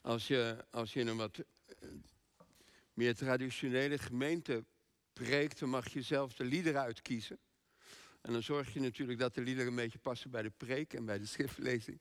Als 0.00 0.26
je, 0.26 0.64
als 0.70 0.92
je 0.92 1.00
in 1.00 1.06
een 1.06 1.16
wat 1.16 1.38
eh, 1.38 1.88
meer 2.92 3.14
traditionele 3.14 3.98
gemeente 3.98 4.64
preekt, 5.12 5.58
dan 5.58 5.68
mag 5.68 5.88
je 5.88 6.02
zelf 6.02 6.34
de 6.34 6.44
liederen 6.44 6.80
uitkiezen. 6.80 7.38
En 8.20 8.32
dan 8.32 8.42
zorg 8.42 8.72
je 8.72 8.80
natuurlijk 8.80 9.18
dat 9.18 9.34
de 9.34 9.40
liederen 9.40 9.68
een 9.68 9.76
beetje 9.76 9.98
passen 9.98 10.30
bij 10.30 10.42
de 10.42 10.50
preek 10.50 10.92
en 10.92 11.04
bij 11.04 11.18
de 11.18 11.26
schriftlezing. 11.26 12.00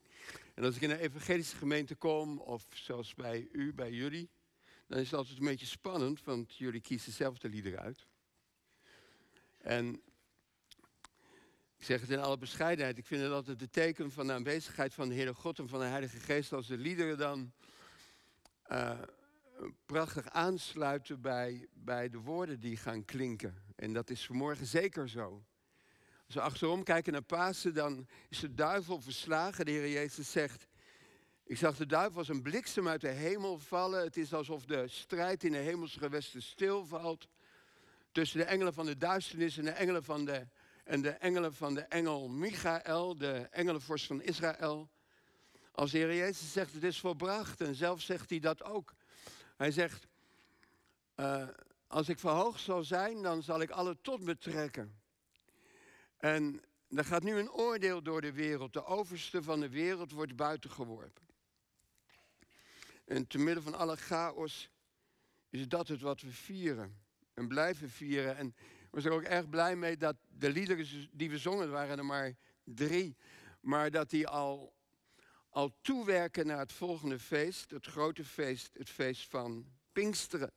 En 0.54 0.64
als 0.64 0.76
ik 0.76 0.82
in 0.82 0.90
een 0.90 1.00
evangelische 1.00 1.56
gemeente 1.56 1.96
kom, 1.96 2.40
of 2.40 2.68
zoals 2.74 3.14
bij 3.14 3.48
u, 3.52 3.74
bij 3.74 3.92
jullie, 3.92 4.30
dan 4.88 5.00
is 5.00 5.06
het 5.06 5.20
altijd 5.20 5.38
een 5.38 5.46
beetje 5.46 5.66
spannend, 5.66 6.24
want 6.24 6.56
jullie 6.56 6.82
kiezen 6.82 7.12
zelf 7.12 7.38
de 7.38 7.50
liederen 7.50 7.80
uit. 7.80 8.08
En 9.58 10.02
ik 11.78 11.86
zeg 11.86 12.02
het 12.02 12.10
in 12.10 12.20
alle 12.20 12.38
bescheidenheid, 12.38 12.98
ik 12.98 13.06
vind 13.06 13.22
het 13.22 13.32
altijd 13.32 13.60
de 13.60 13.70
teken 13.70 14.12
van 14.12 14.28
de 14.28 14.34
aanwezigheid 14.34 14.94
van 14.94 15.10
de 15.10 15.16
Heere 15.16 15.34
God 15.34 15.60
en 15.60 15.68
van 15.68 15.80
de 15.80 15.86
Heilige 15.86 16.20
Geest 16.20 16.54
als 16.54 16.68
de 16.68 16.78
liederen 16.78 17.18
dan 17.18 17.54
uh, 18.72 19.00
prachtig 19.86 20.30
aansluiten 20.30 21.22
bij, 21.22 21.68
bij 21.74 22.10
de 22.10 22.18
woorden 22.18 22.60
die 22.60 22.78
gaan 22.78 23.06
klinken. 23.06 23.64
En 23.76 23.94
dat 23.94 24.10
is 24.10 24.26
vanmorgen 24.26 24.66
zeker 24.66 25.10
zo. 25.10 25.44
Als 26.26 26.36
we 26.36 26.42
achterom 26.42 26.84
kijken 26.84 27.14
naar 27.14 27.22
Pasen, 27.22 27.74
dan 27.74 28.08
is 28.30 28.40
de 28.40 28.54
duivel 28.54 29.02
verslagen. 29.02 29.66
De 29.66 29.72
Heer 29.72 29.90
Jezus 29.90 30.32
zegt, 30.32 30.68
ik 31.44 31.58
zag 31.58 31.78
de 31.78 31.86
duivel 31.86 32.18
als 32.18 32.28
een 32.28 32.42
bliksem 32.42 32.88
uit 32.88 33.02
de 33.02 33.08
hemel 33.08 33.60
vallen. 33.60 34.04
Het 34.04 34.18
is 34.18 34.34
alsof 34.34 34.66
de 34.66 34.88
strijd 34.88 35.44
in 35.44 35.52
de 35.52 35.58
hemelse 35.58 36.00
gewesten 36.00 36.42
stilvalt. 36.42 37.28
Tussen 38.12 38.40
de 38.40 38.46
engelen 38.46 38.74
van 38.74 38.86
de 38.86 38.98
duisternis 38.98 39.58
en 39.58 39.66
de 39.66 39.72
engelen 39.72 40.04
van 40.04 40.26
de, 40.26 40.48
en 40.84 41.02
de 41.02 41.10
engelen 41.10 41.54
van 41.54 41.74
de 41.74 41.82
engel 41.82 42.28
Michael, 42.28 43.18
de 43.18 43.48
engelenvorst 43.52 44.06
van 44.06 44.22
Israël. 44.22 44.90
Als 45.80 45.92
de 45.92 45.98
Heer 45.98 46.16
Jezus 46.16 46.52
zegt 46.52 46.74
het 46.74 46.84
is 46.84 47.00
volbracht, 47.00 47.62
en 47.62 47.76
zelf 47.76 48.02
zegt 48.02 48.30
hij 48.30 48.40
dat 48.40 48.64
ook. 48.64 48.94
Hij 49.58 49.72
zegt, 49.72 50.08
uh, 51.16 51.48
als 51.88 52.10
ik 52.10 52.20
verhoogd 52.20 52.62
zal 52.62 52.84
zijn, 52.84 53.22
dan 53.22 53.44
zal 53.44 53.62
ik 53.62 53.70
alle 53.70 53.98
tot 54.02 54.22
me 54.22 54.38
trekken. 54.38 55.02
En 56.18 56.62
er 56.90 57.06
gaat 57.06 57.24
nu 57.24 57.38
een 57.38 57.52
oordeel 57.52 58.02
door 58.02 58.22
de 58.22 58.32
wereld. 58.32 58.74
De 58.74 58.86
overste 58.86 59.44
van 59.44 59.60
de 59.60 59.70
wereld 59.70 60.12
wordt 60.12 60.36
buitengeworpen. 60.36 61.28
En 63.06 63.28
te 63.28 63.38
midden 63.38 63.64
van 63.64 63.76
alle 63.76 63.98
chaos 63.98 64.70
is 65.50 65.68
dat 65.68 65.88
het 65.88 66.02
wat 66.02 66.22
we 66.22 66.32
vieren. 66.32 67.02
En 67.34 67.48
blijven 67.48 67.90
vieren. 67.90 68.36
En 68.38 68.56
we 68.92 69.02
zijn 69.02 69.14
er 69.14 69.20
ook 69.20 69.26
erg 69.26 69.50
blij 69.50 69.76
mee 69.76 69.98
dat 69.98 70.16
de 70.28 70.50
liederen 70.50 71.10
die 71.12 71.30
we 71.30 71.38
zongen, 71.38 71.72
waren 71.72 71.98
er 71.98 72.06
maar 72.06 72.36
drie. 72.64 73.16
Maar 73.60 73.92
dat 73.92 74.10
die 74.10 74.28
al, 74.28 74.78
al 75.50 75.76
toewerken 75.82 76.48
naar 76.48 76.60
het 76.60 76.72
volgende 76.72 77.20
feest. 77.20 77.72
Het 77.72 77.86
grote 77.86 78.26
feest, 78.26 78.70
het 78.74 78.90
feest 78.90 79.28
van 79.30 79.66
Pinksteren. 79.92 80.52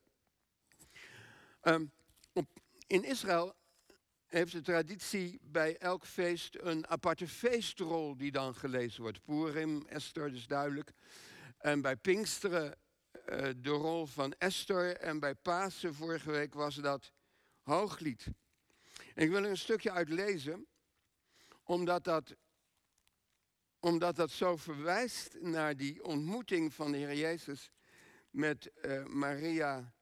Op, 2.33 2.47
in 2.87 3.05
Israël 3.05 3.55
heeft 4.27 4.53
de 4.53 4.61
traditie 4.61 5.39
bij 5.43 5.77
elk 5.77 6.07
feest 6.07 6.57
een 6.61 6.87
aparte 6.89 7.29
feestrol 7.29 8.17
die 8.17 8.33
dan 8.33 8.55
gelezen 8.55 9.03
wordt. 9.03 9.23
Purim, 9.23 9.87
Esther, 9.87 10.33
dus 10.33 10.47
duidelijk. 10.47 10.93
En 11.59 11.81
bij 11.81 11.97
Pinksteren 11.97 12.79
uh, 13.27 13.49
de 13.57 13.71
rol 13.71 14.07
van 14.07 14.35
Esther. 14.39 14.97
En 14.97 15.19
bij 15.19 15.35
Pasen 15.35 15.95
vorige 15.95 16.31
week 16.31 16.55
was 16.55 16.75
dat 16.75 17.13
Hooglied. 17.63 18.27
En 19.15 19.23
ik 19.23 19.31
wil 19.31 19.43
er 19.43 19.51
een 19.51 19.57
stukje 19.57 19.91
uit 19.91 20.09
lezen, 20.09 20.67
omdat 21.63 22.05
dat, 22.05 22.35
omdat 23.85 24.17
dat 24.17 24.31
zo 24.31 24.57
verwijst 24.57 25.37
naar 25.41 25.77
die 25.77 26.05
ontmoeting 26.05 26.75
van 26.75 26.93
de 26.93 26.99
Heer 26.99 27.17
Jezus 27.17 27.71
met 28.31 28.71
uh, 28.85 29.05
Maria 29.05 29.93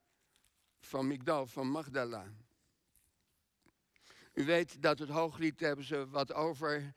van 0.81 1.07
Migdal, 1.07 1.47
van 1.47 1.71
Magdala. 1.71 2.27
U 4.33 4.45
weet 4.45 4.83
dat 4.83 4.99
het 4.99 5.09
hooglied, 5.09 5.61
hebben 5.61 5.85
ze 5.85 6.09
wat 6.09 6.33
over 6.33 6.93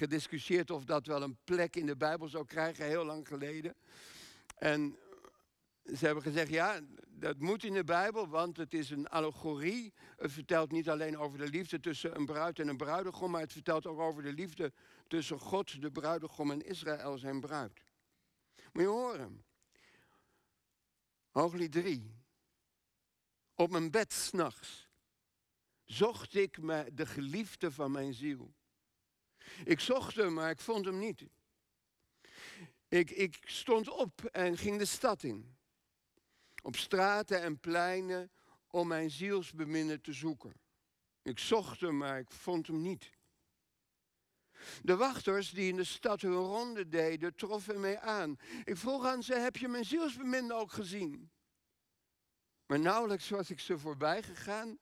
gediscussieerd 0.00 0.70
of 0.70 0.84
dat 0.84 1.06
wel 1.06 1.22
een 1.22 1.38
plek 1.44 1.76
in 1.76 1.86
de 1.86 1.96
Bijbel 1.96 2.28
zou 2.28 2.44
krijgen, 2.44 2.84
heel 2.84 3.04
lang 3.04 3.28
geleden. 3.28 3.74
En 4.56 4.98
ze 5.84 6.04
hebben 6.04 6.22
gezegd, 6.22 6.50
ja, 6.50 6.80
dat 7.08 7.38
moet 7.38 7.64
in 7.64 7.74
de 7.74 7.84
Bijbel, 7.84 8.28
want 8.28 8.56
het 8.56 8.74
is 8.74 8.90
een 8.90 9.08
allegorie. 9.08 9.92
Het 10.16 10.32
vertelt 10.32 10.72
niet 10.72 10.88
alleen 10.88 11.18
over 11.18 11.38
de 11.38 11.48
liefde 11.48 11.80
tussen 11.80 12.16
een 12.16 12.26
bruid 12.26 12.58
en 12.58 12.68
een 12.68 12.76
bruidegom, 12.76 13.30
maar 13.30 13.40
het 13.40 13.52
vertelt 13.52 13.86
ook 13.86 13.98
over 13.98 14.22
de 14.22 14.32
liefde 14.32 14.72
tussen 15.06 15.38
God, 15.38 15.80
de 15.80 15.90
bruidegom, 15.90 16.50
en 16.50 16.66
Israël, 16.66 17.18
zijn 17.18 17.40
bruid. 17.40 17.82
Moet 18.72 18.82
je 18.82 18.88
horen. 18.88 19.44
Hooglied 21.30 21.72
3. 21.72 22.14
Op 23.54 23.70
mijn 23.70 23.90
bed 23.90 24.12
s'nachts 24.12 24.88
zocht 25.84 26.34
ik 26.34 26.58
de 26.96 27.06
geliefde 27.06 27.72
van 27.72 27.90
mijn 27.90 28.14
ziel. 28.14 28.54
Ik 29.64 29.80
zocht 29.80 30.14
hem, 30.14 30.34
maar 30.34 30.50
ik 30.50 30.60
vond 30.60 30.84
hem 30.84 30.98
niet. 30.98 31.26
Ik, 32.88 33.10
ik 33.10 33.38
stond 33.42 33.88
op 33.88 34.24
en 34.24 34.56
ging 34.56 34.78
de 34.78 34.84
stad 34.84 35.22
in. 35.22 35.56
Op 36.62 36.76
straten 36.76 37.42
en 37.42 37.60
pleinen 37.60 38.30
om 38.66 38.88
mijn 38.88 39.10
zielsbeminder 39.10 40.00
te 40.00 40.12
zoeken. 40.12 40.52
Ik 41.22 41.38
zocht 41.38 41.80
hem, 41.80 41.96
maar 41.96 42.18
ik 42.18 42.30
vond 42.30 42.66
hem 42.66 42.82
niet. 42.82 43.10
De 44.82 44.96
wachters 44.96 45.50
die 45.50 45.68
in 45.68 45.76
de 45.76 45.84
stad 45.84 46.20
hun 46.20 46.32
ronde 46.32 46.88
deden, 46.88 47.34
troffen 47.34 47.80
mij 47.80 48.00
aan. 48.00 48.38
Ik 48.64 48.76
vroeg 48.76 49.04
aan 49.04 49.22
ze, 49.22 49.34
heb 49.34 49.56
je 49.56 49.68
mijn 49.68 49.84
zielsbeminder 49.84 50.56
ook 50.56 50.72
gezien? 50.72 51.30
Maar 52.66 52.80
nauwelijks 52.80 53.28
was 53.28 53.50
ik 53.50 53.60
ze 53.60 53.78
voorbij 53.78 54.22
gegaan 54.22 54.78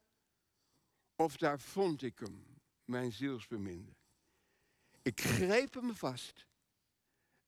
of 1.16 1.36
daar 1.36 1.60
vond 1.60 2.02
ik 2.02 2.18
hem, 2.18 2.60
mijn 2.84 3.12
zielsbeminde. 3.12 3.92
Ik 5.02 5.20
greep 5.20 5.74
hem 5.74 5.94
vast 5.94 6.46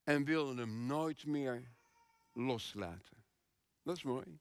en 0.02 0.24
wilde 0.24 0.60
hem 0.60 0.86
nooit 0.86 1.26
meer 1.26 1.72
loslaten. 2.32 3.24
Dat 3.82 3.96
is 3.96 4.02
mooi. 4.02 4.36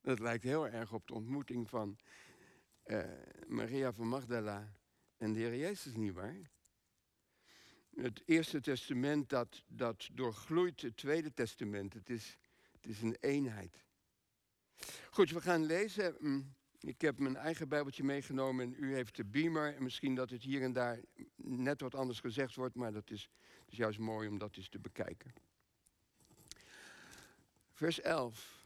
Dat 0.00 0.18
lijkt 0.18 0.44
heel 0.44 0.68
erg 0.68 0.92
op 0.92 1.06
de 1.06 1.14
ontmoeting 1.14 1.68
van 1.68 1.98
uh, 2.84 3.04
Maria 3.46 3.92
van 3.92 4.08
Magdala 4.08 4.76
en 5.16 5.32
de 5.32 5.38
Heer 5.38 5.56
Jezus, 5.56 5.94
nietwaar? 5.94 6.50
Het 8.00 8.22
Eerste 8.24 8.60
Testament 8.60 9.28
dat, 9.28 9.62
dat 9.66 10.08
doorgloeit 10.12 10.80
het 10.80 10.96
Tweede 10.96 11.32
Testament. 11.32 11.94
Het 11.94 12.10
is, 12.10 12.38
het 12.72 12.86
is 12.86 13.02
een 13.02 13.16
eenheid. 13.20 13.84
Goed, 15.10 15.30
we 15.30 15.40
gaan 15.40 15.64
lezen 15.64 16.16
mm, 16.18 16.54
ik 16.80 17.00
heb 17.00 17.18
mijn 17.18 17.36
eigen 17.36 17.68
Bijbeltje 17.68 18.04
meegenomen 18.04 18.64
en 18.64 18.84
u 18.84 18.94
heeft 18.94 19.16
de 19.16 19.24
beamer. 19.24 19.74
En 19.74 19.82
misschien 19.82 20.14
dat 20.14 20.30
het 20.30 20.42
hier 20.42 20.62
en 20.62 20.72
daar 20.72 21.00
net 21.36 21.80
wat 21.80 21.94
anders 21.94 22.20
gezegd 22.20 22.54
wordt, 22.54 22.74
maar 22.74 22.92
dat 22.92 23.10
is, 23.10 23.30
is 23.66 23.76
juist 23.76 23.98
mooi 23.98 24.28
om 24.28 24.38
dat 24.38 24.56
eens 24.56 24.68
te 24.68 24.78
bekijken. 24.78 25.32
Vers 27.72 28.00
11. 28.00 28.64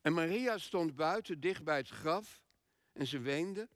En 0.00 0.12
Maria 0.12 0.58
stond 0.58 0.94
buiten, 0.94 1.40
dicht 1.40 1.64
bij 1.64 1.76
het 1.76 1.88
graf, 1.88 2.42
en 2.92 3.06
ze 3.06 3.18
weende. 3.18 3.68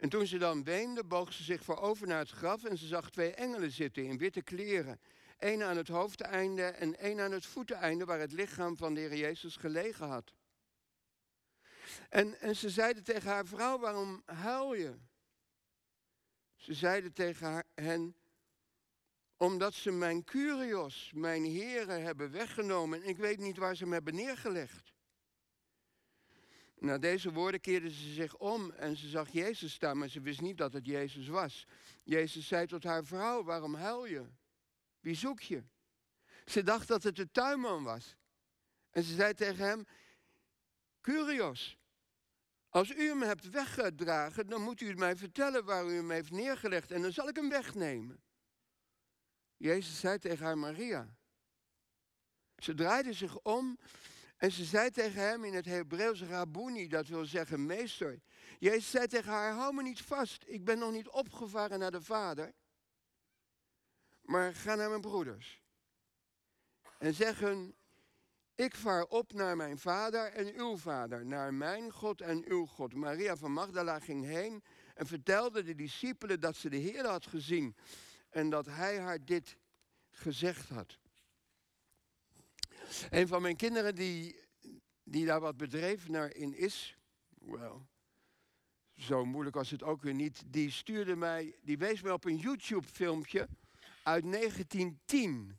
En 0.00 0.08
toen 0.08 0.26
ze 0.26 0.38
dan 0.38 0.64
weende, 0.64 1.04
boog 1.04 1.32
ze 1.32 1.42
zich 1.42 1.64
voorover 1.64 2.06
naar 2.06 2.18
het 2.18 2.30
graf 2.30 2.64
en 2.64 2.78
ze 2.78 2.86
zag 2.86 3.10
twee 3.10 3.34
engelen 3.34 3.70
zitten 3.70 4.04
in 4.04 4.18
witte 4.18 4.42
kleren. 4.42 5.00
Eén 5.38 5.62
aan 5.62 5.76
het 5.76 5.88
hoofdeinde 5.88 6.62
en 6.62 6.98
één 6.98 7.20
aan 7.20 7.32
het 7.32 7.46
voeteinde 7.46 8.04
waar 8.04 8.18
het 8.18 8.32
lichaam 8.32 8.76
van 8.76 8.94
de 8.94 9.00
Heer 9.00 9.16
Jezus 9.16 9.56
gelegen 9.56 10.06
had. 10.06 10.32
En, 12.08 12.40
en 12.40 12.56
ze 12.56 12.70
zeiden 12.70 13.04
tegen 13.04 13.30
haar 13.30 13.46
vrouw, 13.46 13.78
waarom 13.78 14.22
huil 14.24 14.74
je? 14.74 14.94
Ze 16.56 16.74
zeiden 16.74 17.12
tegen 17.12 17.46
haar, 17.46 17.64
hen, 17.74 18.16
omdat 19.36 19.74
ze 19.74 19.90
mijn 19.90 20.24
curios, 20.24 21.10
mijn 21.14 21.44
heren, 21.44 22.02
hebben 22.02 22.30
weggenomen 22.30 23.02
en 23.02 23.08
ik 23.08 23.16
weet 23.16 23.38
niet 23.38 23.56
waar 23.56 23.76
ze 23.76 23.82
hem 23.82 23.92
hebben 23.92 24.14
neergelegd. 24.14 24.92
Na 26.80 26.98
deze 26.98 27.32
woorden 27.32 27.60
keerde 27.60 27.90
ze 27.90 28.12
zich 28.12 28.36
om 28.36 28.70
en 28.70 28.96
ze 28.96 29.08
zag 29.08 29.30
Jezus 29.30 29.72
staan, 29.72 29.98
maar 29.98 30.08
ze 30.08 30.20
wist 30.20 30.40
niet 30.40 30.58
dat 30.58 30.72
het 30.72 30.86
Jezus 30.86 31.28
was. 31.28 31.66
Jezus 32.02 32.46
zei 32.46 32.66
tot 32.66 32.84
haar 32.84 33.04
vrouw, 33.04 33.44
waarom 33.44 33.74
huil 33.74 34.06
je? 34.06 34.26
Wie 35.00 35.14
zoek 35.14 35.40
je? 35.40 35.64
Ze 36.44 36.62
dacht 36.62 36.88
dat 36.88 37.02
het 37.02 37.16
de 37.16 37.30
tuinman 37.30 37.82
was. 37.82 38.16
En 38.90 39.02
ze 39.02 39.14
zei 39.14 39.34
tegen 39.34 39.64
hem, 39.64 39.86
Curios, 41.00 41.78
als 42.68 42.90
u 42.90 43.08
hem 43.08 43.22
hebt 43.22 43.50
weggedragen, 43.50 44.46
dan 44.46 44.62
moet 44.62 44.80
u 44.80 44.94
mij 44.94 45.16
vertellen 45.16 45.64
waar 45.64 45.86
u 45.86 45.94
hem 45.94 46.10
heeft 46.10 46.30
neergelegd 46.30 46.90
en 46.90 47.02
dan 47.02 47.12
zal 47.12 47.28
ik 47.28 47.36
hem 47.36 47.48
wegnemen. 47.48 48.22
Jezus 49.56 50.00
zei 50.00 50.18
tegen 50.18 50.44
haar 50.44 50.58
Maria. 50.58 51.16
Ze 52.56 52.74
draaide 52.74 53.12
zich 53.12 53.38
om 53.38 53.78
en 54.40 54.52
ze 54.52 54.64
zei 54.64 54.90
tegen 54.90 55.22
hem 55.22 55.44
in 55.44 55.54
het 55.54 55.64
Hebreeuws 55.64 56.22
Rabuni, 56.22 56.88
dat 56.88 57.06
wil 57.06 57.24
zeggen 57.24 57.66
meester. 57.66 58.20
Jezus 58.58 58.90
zei 58.90 59.06
tegen 59.06 59.32
haar, 59.32 59.52
hou 59.52 59.74
me 59.74 59.82
niet 59.82 60.02
vast, 60.02 60.44
ik 60.46 60.64
ben 60.64 60.78
nog 60.78 60.92
niet 60.92 61.08
opgevaren 61.08 61.78
naar 61.78 61.90
de 61.90 62.02
Vader. 62.02 62.52
maar 64.20 64.54
ga 64.54 64.74
naar 64.74 64.88
mijn 64.88 65.00
broeders. 65.00 65.62
En 66.98 67.14
zeg 67.14 67.38
hun, 67.38 67.74
ik 68.54 68.74
vaar 68.74 69.04
op 69.04 69.32
naar 69.32 69.56
mijn 69.56 69.78
vader 69.78 70.32
en 70.32 70.54
uw 70.54 70.76
vader, 70.76 71.26
naar 71.26 71.54
mijn 71.54 71.92
God 71.92 72.20
en 72.20 72.44
uw 72.48 72.66
God. 72.66 72.94
Maria 72.94 73.36
van 73.36 73.52
Magdala 73.52 73.98
ging 73.98 74.24
heen 74.24 74.64
en 74.94 75.06
vertelde 75.06 75.62
de 75.62 75.74
discipelen 75.74 76.40
dat 76.40 76.56
ze 76.56 76.68
de 76.68 76.76
Heer 76.76 77.06
had 77.06 77.26
gezien 77.26 77.76
en 78.30 78.50
dat 78.50 78.66
hij 78.66 78.98
haar 78.98 79.24
dit 79.24 79.56
gezegd 80.10 80.68
had. 80.68 80.98
Een 83.10 83.28
van 83.28 83.42
mijn 83.42 83.56
kinderen 83.56 83.94
die, 83.94 84.40
die 85.02 85.26
daar 85.26 85.40
wat 85.40 85.56
bedrevener 85.56 86.36
in 86.36 86.54
is, 86.54 86.96
wel, 87.38 87.86
zo 88.96 89.24
moeilijk 89.24 89.56
was 89.56 89.70
het 89.70 89.82
ook 89.82 90.02
weer 90.02 90.14
niet, 90.14 90.42
die 90.46 90.70
stuurde 90.70 91.16
mij, 91.16 91.56
die 91.62 91.78
wees 91.78 92.02
mij 92.02 92.12
op 92.12 92.24
een 92.24 92.36
YouTube-filmpje 92.36 93.48
uit 94.02 94.32
1910. 94.32 95.58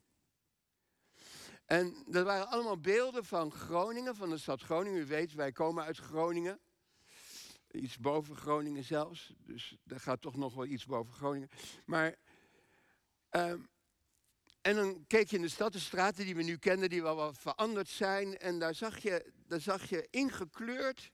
En 1.64 2.04
dat 2.06 2.24
waren 2.24 2.48
allemaal 2.48 2.80
beelden 2.80 3.24
van 3.24 3.52
Groningen, 3.52 4.16
van 4.16 4.30
de 4.30 4.38
stad 4.38 4.62
Groningen. 4.62 5.00
U 5.00 5.06
weet, 5.06 5.34
wij 5.34 5.52
komen 5.52 5.84
uit 5.84 5.98
Groningen. 5.98 6.60
Iets 7.70 7.98
boven 7.98 8.36
Groningen 8.36 8.84
zelfs. 8.84 9.32
Dus 9.38 9.76
daar 9.84 10.00
gaat 10.00 10.20
toch 10.20 10.36
nog 10.36 10.54
wel 10.54 10.66
iets 10.66 10.84
boven 10.86 11.14
Groningen. 11.14 11.48
Maar. 11.86 12.16
Ehm, 13.28 13.60
en 14.62 14.74
dan 14.74 15.04
keek 15.06 15.28
je 15.28 15.36
in 15.36 15.42
de 15.42 15.48
stad, 15.48 15.72
de 15.72 15.78
straten 15.78 16.24
die 16.24 16.36
we 16.36 16.42
nu 16.42 16.56
kennen, 16.56 16.90
die 16.90 17.02
wel 17.02 17.16
wat 17.16 17.38
veranderd 17.38 17.88
zijn. 17.88 18.38
En 18.38 18.58
daar 18.58 18.74
zag 18.74 18.98
je, 18.98 19.32
daar 19.46 19.60
zag 19.60 19.88
je 19.88 20.06
ingekleurd. 20.10 21.10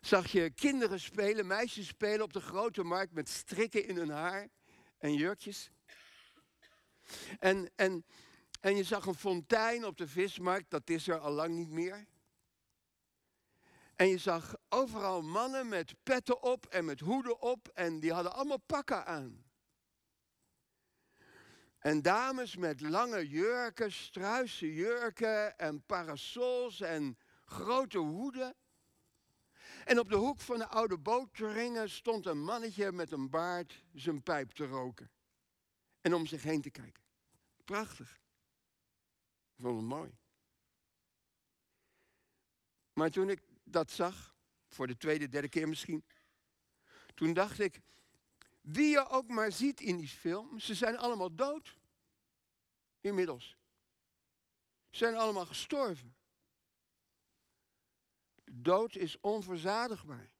Zag 0.00 0.32
je 0.32 0.50
kinderen 0.50 1.00
spelen, 1.00 1.46
meisjes 1.46 1.86
spelen 1.86 2.22
op 2.22 2.32
de 2.32 2.40
grote 2.40 2.82
markt 2.82 3.12
met 3.12 3.28
strikken 3.28 3.86
in 3.86 3.96
hun 3.96 4.10
haar 4.10 4.48
en 4.98 5.14
jurkjes. 5.14 5.70
En, 7.38 7.70
en 7.76 8.04
en 8.62 8.76
je 8.76 8.84
zag 8.84 9.06
een 9.06 9.14
fontein 9.14 9.84
op 9.84 9.96
de 9.96 10.08
vismarkt, 10.08 10.70
dat 10.70 10.90
is 10.90 11.08
er 11.08 11.18
al 11.18 11.32
lang 11.32 11.54
niet 11.54 11.70
meer. 11.70 12.06
En 13.96 14.08
je 14.08 14.18
zag 14.18 14.54
overal 14.68 15.22
mannen 15.22 15.68
met 15.68 15.94
petten 16.02 16.42
op 16.42 16.66
en 16.66 16.84
met 16.84 17.00
hoeden 17.00 17.40
op 17.40 17.68
en 17.68 18.00
die 18.00 18.12
hadden 18.12 18.32
allemaal 18.32 18.60
pakken 18.66 19.06
aan. 19.06 19.44
En 21.82 22.02
dames 22.02 22.56
met 22.56 22.80
lange 22.80 23.28
jurken, 23.28 23.92
struise 23.92 24.74
jurken 24.74 25.58
en 25.58 25.86
parasols 25.86 26.80
en 26.80 27.18
grote 27.44 27.98
hoeden. 27.98 28.54
En 29.84 29.98
op 29.98 30.08
de 30.08 30.16
hoek 30.16 30.40
van 30.40 30.58
de 30.58 30.66
oude 30.66 30.98
bootringen 30.98 31.90
stond 31.90 32.26
een 32.26 32.42
mannetje 32.42 32.92
met 32.92 33.12
een 33.12 33.30
baard 33.30 33.84
zijn 33.92 34.22
pijp 34.22 34.50
te 34.50 34.66
roken. 34.66 35.10
En 36.00 36.14
om 36.14 36.26
zich 36.26 36.42
heen 36.42 36.60
te 36.60 36.70
kijken. 36.70 37.02
Prachtig. 37.64 38.20
Ik 39.56 39.64
vond 39.64 39.76
het 39.76 39.86
mooi. 39.88 40.18
Maar 42.92 43.10
toen 43.10 43.30
ik 43.30 43.40
dat 43.64 43.90
zag, 43.90 44.36
voor 44.68 44.86
de 44.86 44.96
tweede, 44.96 45.28
derde 45.28 45.48
keer 45.48 45.68
misschien, 45.68 46.04
toen 47.14 47.32
dacht 47.32 47.58
ik, 47.58 47.80
wie 48.62 48.88
je 48.88 49.08
ook 49.08 49.28
maar 49.28 49.52
ziet 49.52 49.80
in 49.80 49.96
die 49.96 50.08
film, 50.08 50.58
ze 50.58 50.74
zijn 50.74 50.98
allemaal 50.98 51.34
dood. 51.34 51.78
Inmiddels. 53.00 53.56
Ze 54.90 54.96
zijn 54.96 55.16
allemaal 55.16 55.46
gestorven. 55.46 56.16
Dood 58.44 58.94
is 58.96 59.20
onverzadigbaar. 59.20 60.32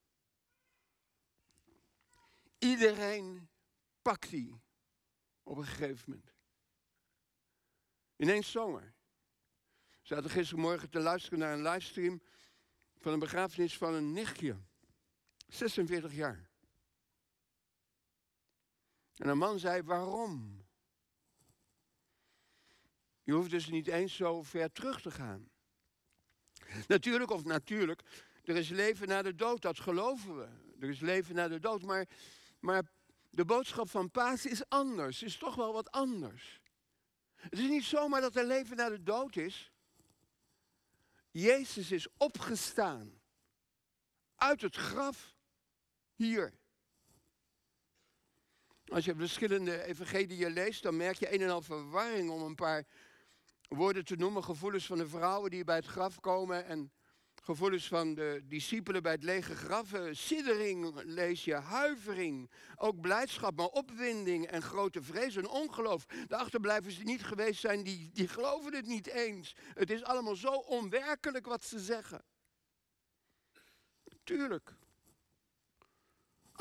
Iedereen 2.58 3.48
pakt 4.02 4.30
die 4.30 4.60
op 5.42 5.56
een 5.56 5.64
gegeven 5.64 6.04
moment. 6.06 6.34
Ineens 8.16 8.50
zomaar. 8.50 8.94
We 9.88 10.08
zaten 10.08 10.30
gistermorgen 10.30 10.90
te 10.90 11.00
luisteren 11.00 11.38
naar 11.38 11.52
een 11.52 11.62
livestream 11.62 12.22
van 12.96 13.12
een 13.12 13.18
begrafenis 13.18 13.76
van 13.76 13.94
een 13.94 14.12
nichtje. 14.12 14.56
46 15.46 16.14
jaar. 16.14 16.51
En 19.22 19.28
een 19.28 19.38
man 19.38 19.58
zei, 19.58 19.82
waarom? 19.82 20.64
Je 23.22 23.32
hoeft 23.32 23.50
dus 23.50 23.68
niet 23.68 23.86
eens 23.86 24.16
zo 24.16 24.42
ver 24.42 24.72
terug 24.72 25.00
te 25.00 25.10
gaan. 25.10 25.50
Natuurlijk 26.86 27.30
of 27.30 27.44
natuurlijk, 27.44 28.02
er 28.44 28.56
is 28.56 28.68
leven 28.68 29.08
na 29.08 29.22
de 29.22 29.34
dood, 29.34 29.62
dat 29.62 29.80
geloven 29.80 30.36
we. 30.36 30.48
Er 30.80 30.88
is 30.88 31.00
leven 31.00 31.34
na 31.34 31.48
de 31.48 31.58
dood, 31.58 31.82
maar, 31.82 32.08
maar 32.60 32.82
de 33.30 33.44
boodschap 33.44 33.90
van 33.90 34.10
Paas 34.10 34.46
is 34.46 34.68
anders, 34.68 35.22
is 35.22 35.36
toch 35.36 35.54
wel 35.54 35.72
wat 35.72 35.90
anders. 35.90 36.60
Het 37.34 37.58
is 37.58 37.68
niet 37.68 37.84
zomaar 37.84 38.20
dat 38.20 38.36
er 38.36 38.46
leven 38.46 38.76
na 38.76 38.88
de 38.88 39.02
dood 39.02 39.36
is. 39.36 39.72
Jezus 41.30 41.92
is 41.92 42.08
opgestaan 42.16 43.20
uit 44.34 44.60
het 44.60 44.76
graf 44.76 45.36
hier. 46.14 46.60
Als 48.92 49.04
je 49.04 49.14
verschillende 49.14 49.84
evangeliën 49.84 50.52
leest, 50.52 50.82
dan 50.82 50.96
merk 50.96 51.18
je 51.18 51.34
een 51.34 51.40
en 51.40 51.50
al 51.50 51.62
verwarring 51.62 52.30
om 52.30 52.42
een 52.42 52.54
paar 52.54 52.84
woorden 53.68 54.04
te 54.04 54.16
noemen. 54.16 54.44
Gevoelens 54.44 54.86
van 54.86 54.98
de 54.98 55.08
vrouwen 55.08 55.50
die 55.50 55.64
bij 55.64 55.76
het 55.76 55.86
graf 55.86 56.20
komen 56.20 56.66
en 56.66 56.92
Gevoelens 57.44 57.88
van 57.88 58.14
de 58.14 58.42
discipelen 58.44 59.02
bij 59.02 59.12
het 59.12 59.22
lege 59.22 59.56
graf. 59.56 59.92
Siddering 60.10 61.02
lees 61.04 61.44
je, 61.44 61.54
huivering. 61.54 62.50
Ook 62.76 63.00
blijdschap, 63.00 63.56
maar 63.56 63.66
opwinding 63.66 64.46
en 64.46 64.62
grote 64.62 65.02
vrees 65.02 65.36
en 65.36 65.48
ongeloof. 65.48 66.04
De 66.04 66.36
achterblijvers 66.36 66.96
die 66.96 67.04
niet 67.04 67.24
geweest 67.24 67.60
zijn, 67.60 67.82
die, 67.82 68.10
die 68.12 68.28
geloven 68.28 68.74
het 68.74 68.86
niet 68.86 69.06
eens. 69.06 69.56
Het 69.74 69.90
is 69.90 70.04
allemaal 70.04 70.36
zo 70.36 70.52
onwerkelijk 70.52 71.46
wat 71.46 71.64
ze 71.64 71.78
zeggen. 71.78 72.24
Tuurlijk. 74.24 74.74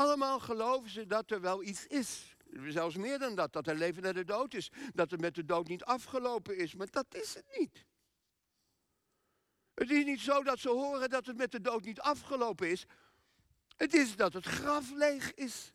Allemaal 0.01 0.39
geloven 0.39 0.89
ze 0.89 1.05
dat 1.05 1.31
er 1.31 1.41
wel 1.41 1.63
iets 1.63 1.87
is. 1.87 2.35
Zelfs 2.67 2.95
meer 2.95 3.19
dan 3.19 3.35
dat, 3.35 3.53
dat 3.53 3.67
er 3.67 3.75
leven 3.75 4.03
naar 4.03 4.13
de 4.13 4.23
dood 4.23 4.53
is. 4.53 4.71
Dat 4.93 5.11
er 5.11 5.19
met 5.19 5.35
de 5.35 5.45
dood 5.45 5.67
niet 5.67 5.83
afgelopen 5.83 6.57
is. 6.57 6.75
Maar 6.75 6.87
dat 6.89 7.05
is 7.09 7.33
het 7.33 7.45
niet. 7.57 7.85
Het 9.73 9.91
is 9.91 10.03
niet 10.05 10.19
zo 10.19 10.43
dat 10.43 10.59
ze 10.59 10.69
horen 10.69 11.09
dat 11.09 11.25
het 11.25 11.37
met 11.37 11.51
de 11.51 11.61
dood 11.61 11.83
niet 11.83 11.99
afgelopen 11.99 12.69
is. 12.69 12.85
Het 13.75 13.93
is 13.93 14.15
dat 14.15 14.33
het 14.33 14.45
graf 14.45 14.91
leeg 14.91 15.33
is. 15.33 15.73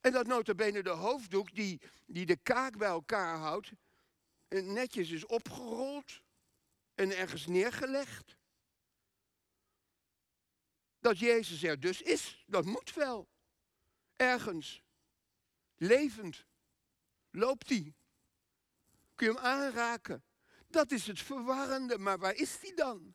En 0.00 0.12
dat 0.12 0.26
notabene 0.26 0.82
de 0.82 0.90
hoofddoek 0.90 1.54
die, 1.54 1.80
die 2.06 2.26
de 2.26 2.36
kaak 2.36 2.76
bij 2.76 2.88
elkaar 2.88 3.36
houdt, 3.36 3.70
netjes 4.48 5.10
is 5.10 5.26
opgerold 5.26 6.20
en 6.94 7.16
ergens 7.16 7.46
neergelegd. 7.46 8.36
Dat 11.06 11.18
Jezus 11.18 11.62
er 11.62 11.80
dus 11.80 12.02
is, 12.02 12.44
dat 12.46 12.64
moet 12.64 12.94
wel. 12.94 13.28
Ergens. 14.16 14.82
Levend. 15.76 16.46
Loopt 17.30 17.68
hij. 17.68 17.94
Kun 19.14 19.26
je 19.26 19.32
hem 19.32 19.42
aanraken. 19.42 20.24
Dat 20.68 20.90
is 20.90 21.06
het 21.06 21.20
verwarrende, 21.20 21.98
maar 21.98 22.18
waar 22.18 22.34
is 22.34 22.60
die 22.60 22.74
dan? 22.74 23.14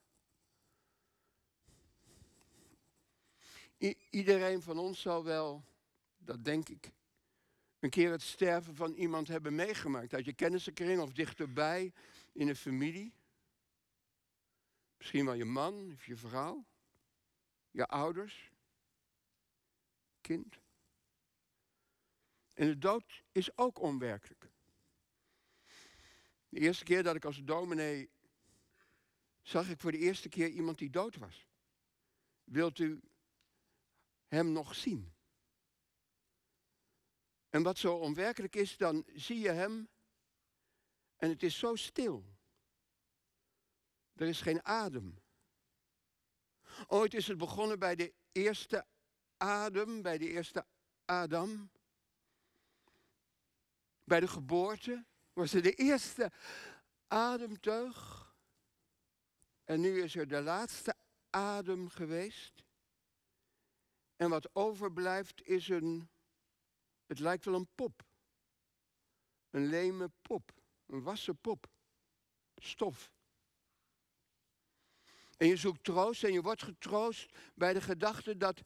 iedereen 4.09 4.61
van 4.61 4.77
ons 4.77 5.01
zal 5.01 5.23
wel, 5.23 5.63
dat 6.17 6.43
denk 6.43 6.69
ik, 6.69 6.91
een 7.79 7.89
keer 7.89 8.11
het 8.11 8.21
sterven 8.21 8.75
van 8.75 8.93
iemand 8.93 9.27
hebben 9.27 9.55
meegemaakt. 9.55 10.13
Uit 10.13 10.25
je 10.25 10.33
kennissenkring 10.33 11.01
of 11.01 11.11
dichterbij 11.11 11.93
in 12.31 12.47
een 12.47 12.55
familie. 12.55 13.13
Misschien 14.97 15.25
wel 15.25 15.33
je 15.33 15.45
man 15.45 15.91
of 15.93 16.05
je 16.05 16.15
vrouw. 16.15 16.65
Je 17.71 17.87
ouders. 17.87 18.51
Kind. 20.21 20.59
En 22.53 22.67
de 22.67 22.77
dood 22.77 23.23
is 23.31 23.57
ook 23.57 23.79
onwerkelijk. 23.79 24.49
De 26.49 26.59
eerste 26.59 26.83
keer 26.83 27.03
dat 27.03 27.15
ik 27.15 27.25
als 27.25 27.43
dominee 27.43 28.09
zag 29.41 29.69
ik 29.69 29.79
voor 29.79 29.91
de 29.91 29.97
eerste 29.97 30.29
keer 30.29 30.49
iemand 30.49 30.77
die 30.77 30.89
dood 30.89 31.15
was. 31.15 31.45
Wilt 32.43 32.79
u 32.79 33.01
hem 34.27 34.51
nog 34.51 34.75
zien? 34.75 35.13
En 37.49 37.63
wat 37.63 37.77
zo 37.77 37.95
onwerkelijk 37.95 38.55
is, 38.55 38.77
dan 38.77 39.05
zie 39.13 39.39
je 39.39 39.51
hem 39.51 39.89
en 41.15 41.29
het 41.29 41.43
is 41.43 41.57
zo 41.57 41.75
stil. 41.75 42.25
Er 44.13 44.27
is 44.27 44.41
geen 44.41 44.65
adem. 44.65 45.20
Ooit 46.87 47.13
is 47.13 47.27
het 47.27 47.37
begonnen 47.37 47.79
bij 47.79 47.95
de 47.95 48.13
eerste 48.31 48.85
adem, 49.37 50.01
bij 50.01 50.17
de 50.17 50.29
eerste 50.29 50.65
Adam. 51.05 51.71
Bij 54.03 54.19
de 54.19 54.27
geboorte 54.27 55.05
was 55.33 55.53
er 55.53 55.61
de 55.61 55.73
eerste 55.73 56.31
ademteug. 57.07 58.29
En 59.63 59.79
nu 59.79 60.01
is 60.01 60.15
er 60.15 60.27
de 60.27 60.41
laatste 60.41 60.95
adem 61.29 61.89
geweest. 61.89 62.63
En 64.15 64.29
wat 64.29 64.55
overblijft 64.55 65.47
is 65.47 65.67
een, 65.67 66.09
het 67.05 67.19
lijkt 67.19 67.45
wel 67.45 67.55
een 67.55 67.69
pop. 67.75 68.03
Een 69.49 69.65
leme 69.65 70.11
pop, 70.21 70.51
een 70.85 71.03
wassen 71.03 71.37
pop, 71.37 71.67
stof. 72.55 73.13
En 75.41 75.47
je 75.47 75.55
zoekt 75.55 75.83
troost 75.83 76.23
en 76.23 76.33
je 76.33 76.41
wordt 76.41 76.63
getroost 76.63 77.37
bij 77.55 77.73
de 77.73 77.81
gedachte 77.81 78.37
dat, 78.37 78.61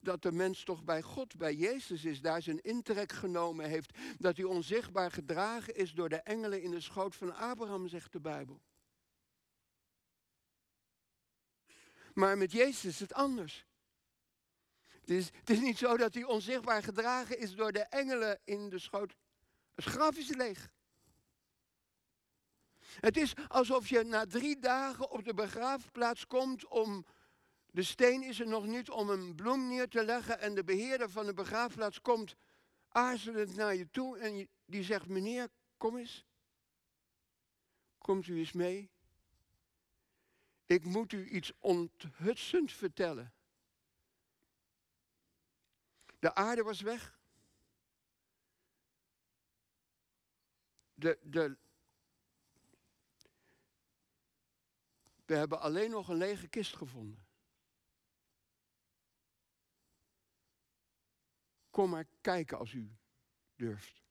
dat 0.00 0.22
de 0.22 0.32
mens 0.32 0.64
toch 0.64 0.84
bij 0.84 1.02
God, 1.02 1.36
bij 1.36 1.54
Jezus 1.54 2.04
is, 2.04 2.20
daar 2.20 2.42
zijn 2.42 2.60
intrek 2.60 3.12
genomen 3.12 3.68
heeft. 3.68 3.98
Dat 4.18 4.36
hij 4.36 4.44
onzichtbaar 4.44 5.10
gedragen 5.10 5.74
is 5.74 5.92
door 5.92 6.08
de 6.08 6.16
engelen 6.16 6.62
in 6.62 6.70
de 6.70 6.80
schoot 6.80 7.16
van 7.16 7.34
Abraham, 7.34 7.88
zegt 7.88 8.12
de 8.12 8.20
Bijbel. 8.20 8.60
Maar 12.14 12.38
met 12.38 12.52
Jezus 12.52 12.84
is 12.84 13.00
het 13.00 13.12
anders. 13.12 13.66
Het 15.00 15.10
is, 15.10 15.30
het 15.32 15.50
is 15.50 15.60
niet 15.60 15.78
zo 15.78 15.96
dat 15.96 16.14
hij 16.14 16.24
onzichtbaar 16.24 16.82
gedragen 16.82 17.38
is 17.38 17.54
door 17.54 17.72
de 17.72 17.82
engelen 17.82 18.40
in 18.44 18.68
de 18.68 18.78
schoot. 18.78 19.14
Het 19.74 19.84
graf 19.84 20.16
is 20.16 20.28
leeg. 20.28 20.70
Het 23.00 23.16
is 23.16 23.32
alsof 23.48 23.88
je 23.88 24.02
na 24.02 24.26
drie 24.26 24.58
dagen 24.58 25.10
op 25.10 25.24
de 25.24 25.34
begraafplaats 25.34 26.26
komt 26.26 26.66
om. 26.66 27.04
De 27.70 27.82
steen 27.82 28.22
is 28.22 28.40
er 28.40 28.48
nog 28.48 28.66
niet 28.66 28.90
om 28.90 29.10
een 29.10 29.34
bloem 29.34 29.68
neer 29.68 29.88
te 29.88 30.04
leggen. 30.04 30.40
En 30.40 30.54
de 30.54 30.64
beheerder 30.64 31.10
van 31.10 31.26
de 31.26 31.34
begraafplaats 31.34 32.00
komt 32.00 32.34
aarzelend 32.88 33.56
naar 33.56 33.74
je 33.74 33.90
toe. 33.90 34.18
En 34.18 34.48
die 34.64 34.82
zegt: 34.82 35.08
Meneer, 35.08 35.48
kom 35.76 35.96
eens. 35.96 36.24
Komt 37.98 38.26
u 38.26 38.38
eens 38.38 38.52
mee? 38.52 38.90
Ik 40.66 40.84
moet 40.84 41.12
u 41.12 41.28
iets 41.28 41.52
onthutsend 41.58 42.72
vertellen. 42.72 43.32
De 46.18 46.34
aarde 46.34 46.62
was 46.62 46.80
weg. 46.80 47.18
De, 50.94 51.18
de, 51.22 51.56
we 55.32 55.38
hebben 55.38 55.60
alleen 55.60 55.90
nog 55.90 56.08
een 56.08 56.16
lege 56.16 56.48
kist 56.48 56.76
gevonden. 56.76 57.26
Kom 61.70 61.90
maar 61.90 62.06
kijken 62.20 62.58
als 62.58 62.72
u 62.72 62.96
durft. 63.56 64.02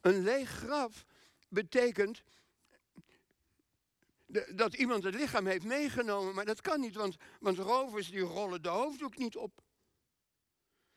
Een 0.00 0.22
leeg 0.22 0.50
graf 0.50 1.04
betekent 1.48 2.22
dat 4.48 4.74
iemand 4.74 5.04
het 5.04 5.14
lichaam 5.14 5.46
heeft 5.46 5.64
meegenomen. 5.64 6.34
Maar 6.34 6.44
dat 6.44 6.60
kan 6.60 6.80
niet, 6.80 6.94
want, 6.94 7.16
want 7.40 7.58
rovers 7.58 8.10
die 8.10 8.20
rollen 8.20 8.62
de 8.62 8.68
hoofddoek 8.68 9.16
niet 9.16 9.36
op. 9.36 9.62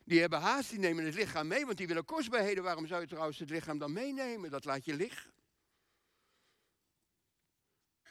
Die 0.04 0.20
hebben 0.20 0.40
haast, 0.40 0.70
die 0.70 0.78
nemen 0.78 1.04
het 1.04 1.14
lichaam 1.14 1.46
mee, 1.46 1.64
want 1.64 1.76
die 1.76 1.86
willen 1.86 2.04
kostbaarheden. 2.04 2.62
Waarom 2.64 2.86
zou 2.86 3.00
je 3.00 3.06
trouwens 3.06 3.38
het 3.38 3.50
lichaam 3.50 3.78
dan 3.78 3.92
meenemen? 3.92 4.50
Dat 4.50 4.64
laat 4.64 4.84
je 4.84 4.94
liggen. 4.94 5.37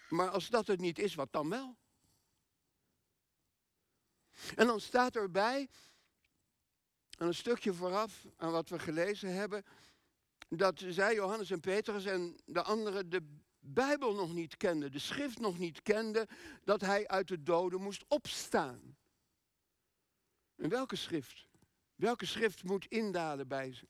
Maar 0.09 0.29
als 0.29 0.49
dat 0.49 0.67
het 0.67 0.79
niet 0.79 0.99
is, 0.99 1.15
wat 1.15 1.31
dan 1.31 1.49
wel? 1.49 1.77
En 4.55 4.67
dan 4.67 4.79
staat 4.79 5.15
erbij, 5.15 5.69
aan 7.17 7.27
een 7.27 7.35
stukje 7.35 7.73
vooraf 7.73 8.25
aan 8.35 8.51
wat 8.51 8.69
we 8.69 8.79
gelezen 8.79 9.33
hebben, 9.33 9.65
dat 10.49 10.83
zij, 10.87 11.13
Johannes 11.13 11.49
en 11.49 11.59
Petrus 11.59 12.05
en 12.05 12.37
de 12.45 12.61
anderen, 12.61 13.09
de 13.09 13.23
Bijbel 13.59 14.13
nog 14.13 14.33
niet 14.33 14.57
kende, 14.57 14.89
de 14.89 14.99
schrift 14.99 15.39
nog 15.39 15.57
niet 15.57 15.81
kende, 15.81 16.27
dat 16.63 16.81
hij 16.81 17.07
uit 17.07 17.27
de 17.27 17.43
doden 17.43 17.81
moest 17.81 18.03
opstaan. 18.07 18.97
En 20.55 20.69
welke 20.69 20.95
schrift? 20.95 21.47
Welke 21.95 22.25
schrift 22.25 22.63
moet 22.63 22.85
indalen 22.85 23.47
bij 23.47 23.73
ze? 23.73 23.87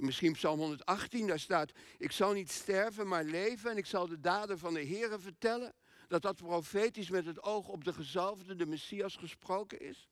Misschien 0.00 0.32
Psalm 0.32 0.58
118, 0.58 1.26
daar 1.26 1.38
staat, 1.38 1.72
ik 1.98 2.12
zal 2.12 2.32
niet 2.32 2.50
sterven, 2.50 3.08
maar 3.08 3.24
leven 3.24 3.70
en 3.70 3.76
ik 3.76 3.86
zal 3.86 4.08
de 4.08 4.20
daden 4.20 4.58
van 4.58 4.74
de 4.74 4.80
Heeren 4.80 5.20
vertellen. 5.20 5.74
Dat 6.08 6.22
dat 6.22 6.36
profetisch 6.36 7.10
met 7.10 7.26
het 7.26 7.42
oog 7.42 7.68
op 7.68 7.84
de 7.84 7.92
gezalfde, 7.92 8.54
de 8.54 8.66
Messias, 8.66 9.16
gesproken 9.16 9.80
is. 9.80 10.08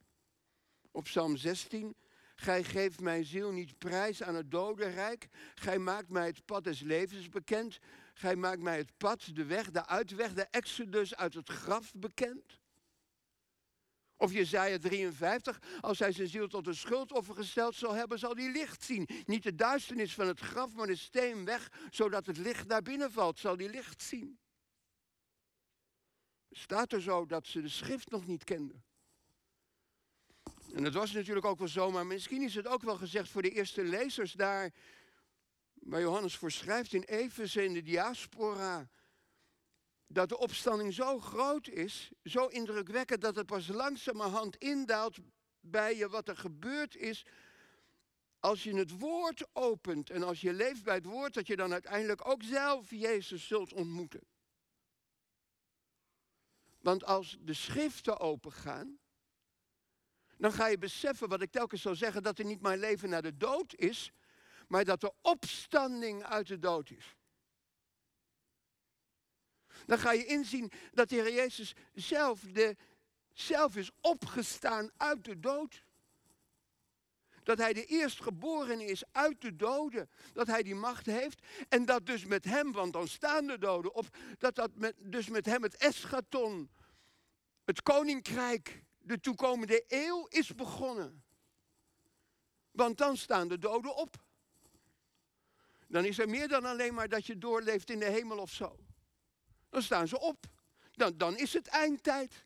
Op 0.91 1.05
Psalm 1.05 1.37
16, 1.37 1.95
Gij 2.35 2.65
geeft 2.65 3.01
mijn 3.01 3.25
ziel 3.25 3.53
niet 3.53 3.79
prijs 3.79 4.23
aan 4.23 4.35
het 4.35 4.51
dodenrijk. 4.51 5.29
Gij 5.55 5.79
maakt 5.79 6.09
mij 6.09 6.27
het 6.27 6.45
pad 6.45 6.65
des 6.65 6.81
levens 6.81 7.29
bekend. 7.29 7.79
Gij 8.15 8.37
maakt 8.37 8.63
mij 8.63 8.77
het 8.77 8.97
pad, 8.97 9.31
de 9.35 9.45
weg, 9.45 9.71
de 9.71 9.87
uitweg, 9.87 10.33
de 10.33 10.47
exodus 10.51 11.17
uit 11.17 11.35
het 11.35 11.49
graf 11.49 11.93
bekend. 11.95 12.61
Of 14.23 14.33
Jezaja 14.33 14.79
53, 14.79 15.59
als 15.81 15.99
hij 15.99 16.13
zijn 16.13 16.29
ziel 16.29 16.49
tot 16.49 16.67
een 16.67 16.75
schuldoffer 16.75 17.35
gesteld 17.35 17.75
zal 17.75 17.93
hebben, 17.93 18.19
zal 18.19 18.37
hij 18.37 18.51
licht 18.51 18.83
zien. 18.83 19.09
Niet 19.27 19.43
de 19.43 19.55
duisternis 19.55 20.15
van 20.15 20.27
het 20.27 20.41
graf, 20.41 20.75
maar 20.75 20.87
de 20.87 20.97
steen 20.97 21.45
weg, 21.45 21.73
zodat 21.91 22.27
het 22.27 22.37
licht 22.37 22.67
naar 22.67 22.83
binnen 22.83 23.13
valt, 23.13 23.39
zal 23.39 23.57
hij 23.57 23.69
licht 23.69 24.03
zien. 24.03 24.39
Staat 26.51 26.93
er 26.93 27.03
zo 27.03 27.27
dat 27.27 27.47
ze 27.47 27.63
de 27.63 27.69
schrift 27.69 28.11
nog 28.11 28.27
niet 28.27 28.45
kenden. 28.45 28.85
En 30.75 30.83
dat 30.83 30.95
was 30.95 31.13
natuurlijk 31.13 31.47
ook 31.47 31.59
wel 31.59 31.69
zo, 31.69 31.91
maar 31.91 32.07
misschien 32.07 32.43
is 32.43 32.55
het 32.55 32.67
ook 32.67 32.83
wel 32.83 32.97
gezegd 32.97 33.29
voor 33.29 33.43
de 33.43 33.51
eerste 33.51 33.85
lezers 33.85 34.33
daar, 34.33 34.73
waar 35.75 36.01
Johannes 36.01 36.37
voor 36.37 36.51
schrijft 36.51 36.93
in 36.93 37.03
Efeze 37.03 37.65
in 37.65 37.73
de 37.73 37.83
diaspora 37.83 38.89
dat 40.13 40.29
de 40.29 40.39
opstanding 40.39 40.95
zo 40.95 41.21
groot 41.21 41.69
is, 41.69 42.11
zo 42.25 42.47
indrukwekkend, 42.47 43.21
dat 43.21 43.37
het 43.37 43.47
pas 43.47 43.69
langzamerhand 43.69 44.57
indaalt 44.57 45.19
bij 45.61 45.97
je 45.97 46.09
wat 46.09 46.29
er 46.29 46.37
gebeurd 46.37 46.97
is. 46.97 47.25
Als 48.41 48.63
je 48.63 48.75
het 48.75 48.99
woord 48.99 49.47
opent 49.53 50.11
en 50.11 50.23
als 50.23 50.41
je 50.41 50.53
leeft 50.53 50.83
bij 50.83 50.95
het 50.95 51.05
woord, 51.05 51.35
dat 51.35 51.47
je 51.47 51.57
dan 51.57 51.73
uiteindelijk 51.73 52.29
ook 52.29 52.43
zelf 52.43 52.91
Jezus 52.91 53.47
zult 53.47 53.73
ontmoeten. 53.73 54.27
Want 56.81 57.05
als 57.05 57.37
de 57.41 57.55
schriften 57.55 58.19
opengaan, 58.19 58.99
dan 60.37 60.53
ga 60.53 60.67
je 60.67 60.79
beseffen 60.79 61.29
wat 61.29 61.43
ik 61.43 61.51
telkens 61.51 61.83
zou 61.83 61.95
zeggen, 61.95 62.23
dat 62.23 62.39
er 62.39 62.45
niet 62.45 62.61
maar 62.61 62.77
leven 62.77 63.09
naar 63.09 63.23
de 63.23 63.37
dood 63.37 63.75
is, 63.75 64.13
maar 64.69 64.85
dat 64.85 65.03
er 65.03 65.13
opstanding 65.21 66.25
uit 66.25 66.47
de 66.47 66.59
dood 66.59 66.91
is. 66.91 67.17
Dan 69.87 69.99
ga 69.99 70.13
je 70.13 70.25
inzien 70.25 70.73
dat 70.93 71.09
de 71.09 71.15
Heer 71.15 71.33
Jezus 71.33 71.75
zelf, 71.95 72.41
de, 72.41 72.77
zelf 73.33 73.77
is 73.77 73.91
opgestaan 74.01 74.91
uit 74.97 75.25
de 75.25 75.41
dood. 75.41 75.85
Dat 77.43 77.59
hij 77.59 77.73
de 77.73 77.85
eerstgeborene 77.85 78.85
is 78.85 79.03
uit 79.13 79.41
de 79.41 79.57
doden. 79.57 80.11
Dat 80.33 80.47
hij 80.47 80.63
die 80.63 80.75
macht 80.75 81.07
heeft. 81.07 81.43
En 81.69 81.85
dat 81.85 82.07
dus 82.07 82.25
met 82.25 82.45
hem, 82.45 82.73
want 82.73 82.93
dan 82.93 83.09
staan 83.09 83.47
de 83.47 83.59
doden 83.59 83.95
op. 83.95 84.17
Dat 84.39 84.55
dat 84.55 84.71
dus 84.99 85.29
met 85.29 85.47
hem 85.47 85.63
het 85.63 85.77
eschaton, 85.77 86.71
het 87.65 87.83
koninkrijk, 87.83 88.85
de 88.99 89.21
toekomende 89.21 89.85
eeuw 89.89 90.27
is 90.27 90.55
begonnen. 90.55 91.25
Want 92.71 92.99
dan 92.99 93.17
staan 93.17 93.49
de 93.49 93.59
doden 93.59 93.97
op. 93.97 94.17
Dan 95.89 96.05
is 96.05 96.19
er 96.19 96.29
meer 96.29 96.49
dan 96.49 96.65
alleen 96.65 96.95
maar 96.95 97.09
dat 97.09 97.27
je 97.27 97.39
doorleeft 97.39 97.91
in 97.91 97.99
de 97.99 98.11
hemel 98.11 98.39
of 98.39 98.51
zo. 98.51 98.79
Dan 99.73 99.83
staan 99.83 100.09
ze 100.09 100.21
op. 100.21 100.47
Dan, 100.91 101.17
dan 101.17 101.37
is 101.37 101.53
het 101.53 101.67
eindtijd. 101.67 102.45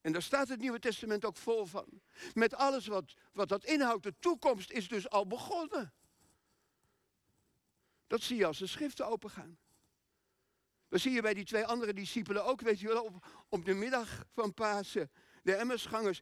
En 0.00 0.12
daar 0.12 0.22
staat 0.22 0.48
het 0.48 0.60
Nieuwe 0.60 0.78
Testament 0.78 1.24
ook 1.24 1.36
vol 1.36 1.64
van. 1.64 2.00
Met 2.34 2.54
alles 2.54 2.86
wat, 2.86 3.14
wat 3.32 3.48
dat 3.48 3.64
inhoudt. 3.64 4.02
De 4.02 4.14
toekomst 4.18 4.70
is 4.70 4.88
dus 4.88 5.08
al 5.08 5.26
begonnen. 5.26 5.92
Dat 8.06 8.22
zie 8.22 8.36
je 8.36 8.46
als 8.46 8.58
de 8.58 8.66
schriften 8.66 9.06
opengaan. 9.06 9.58
Dat 10.88 11.00
zie 11.00 11.12
je 11.12 11.22
bij 11.22 11.34
die 11.34 11.44
twee 11.44 11.66
andere 11.66 11.92
discipelen 11.92 12.44
ook, 12.44 12.60
weet 12.60 12.80
je 12.80 12.86
wel, 12.86 13.04
op, 13.04 13.26
op 13.48 13.64
de 13.64 13.74
middag 13.74 14.24
van 14.32 14.54
Pasen. 14.54 15.10
De 15.42 15.54
Emmersgangers, 15.54 16.20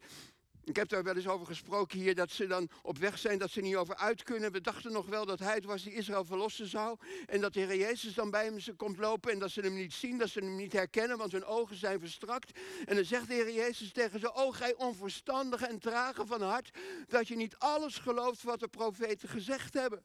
ik 0.64 0.76
heb 0.76 0.88
daar 0.88 1.02
wel 1.02 1.16
eens 1.16 1.28
over 1.28 1.46
gesproken 1.46 1.98
hier, 1.98 2.14
dat 2.14 2.30
ze 2.30 2.46
dan 2.46 2.68
op 2.82 2.98
weg 2.98 3.18
zijn, 3.18 3.38
dat 3.38 3.50
ze 3.50 3.60
niet 3.60 3.76
over 3.76 3.96
uit 3.96 4.22
kunnen. 4.22 4.52
We 4.52 4.60
dachten 4.60 4.92
nog 4.92 5.06
wel 5.06 5.26
dat 5.26 5.38
hij 5.38 5.54
het 5.54 5.64
was 5.64 5.82
die 5.82 5.94
Israël 5.94 6.24
verlossen 6.24 6.66
zou. 6.66 6.96
En 7.26 7.40
dat 7.40 7.52
de 7.52 7.60
Heer 7.60 7.76
Jezus 7.76 8.14
dan 8.14 8.30
bij 8.30 8.44
hem 8.44 8.76
komt 8.76 8.98
lopen 8.98 9.32
en 9.32 9.38
dat 9.38 9.50
ze 9.50 9.60
hem 9.60 9.74
niet 9.74 9.92
zien, 9.92 10.18
dat 10.18 10.28
ze 10.28 10.38
hem 10.38 10.56
niet 10.56 10.72
herkennen, 10.72 11.18
want 11.18 11.32
hun 11.32 11.44
ogen 11.44 11.76
zijn 11.76 12.00
verstrakt. 12.00 12.58
En 12.86 12.94
dan 12.94 13.04
zegt 13.04 13.28
de 13.28 13.34
Heer 13.34 13.52
Jezus 13.52 13.92
tegen 13.92 14.20
ze, 14.20 14.34
o 14.34 14.50
gij 14.50 14.74
onverstandige 14.74 15.66
en 15.66 15.78
trage 15.78 16.26
van 16.26 16.42
hart, 16.42 16.78
dat 17.08 17.28
je 17.28 17.36
niet 17.36 17.56
alles 17.58 17.96
gelooft 17.96 18.42
wat 18.42 18.60
de 18.60 18.68
profeten 18.68 19.28
gezegd 19.28 19.74
hebben. 19.74 20.04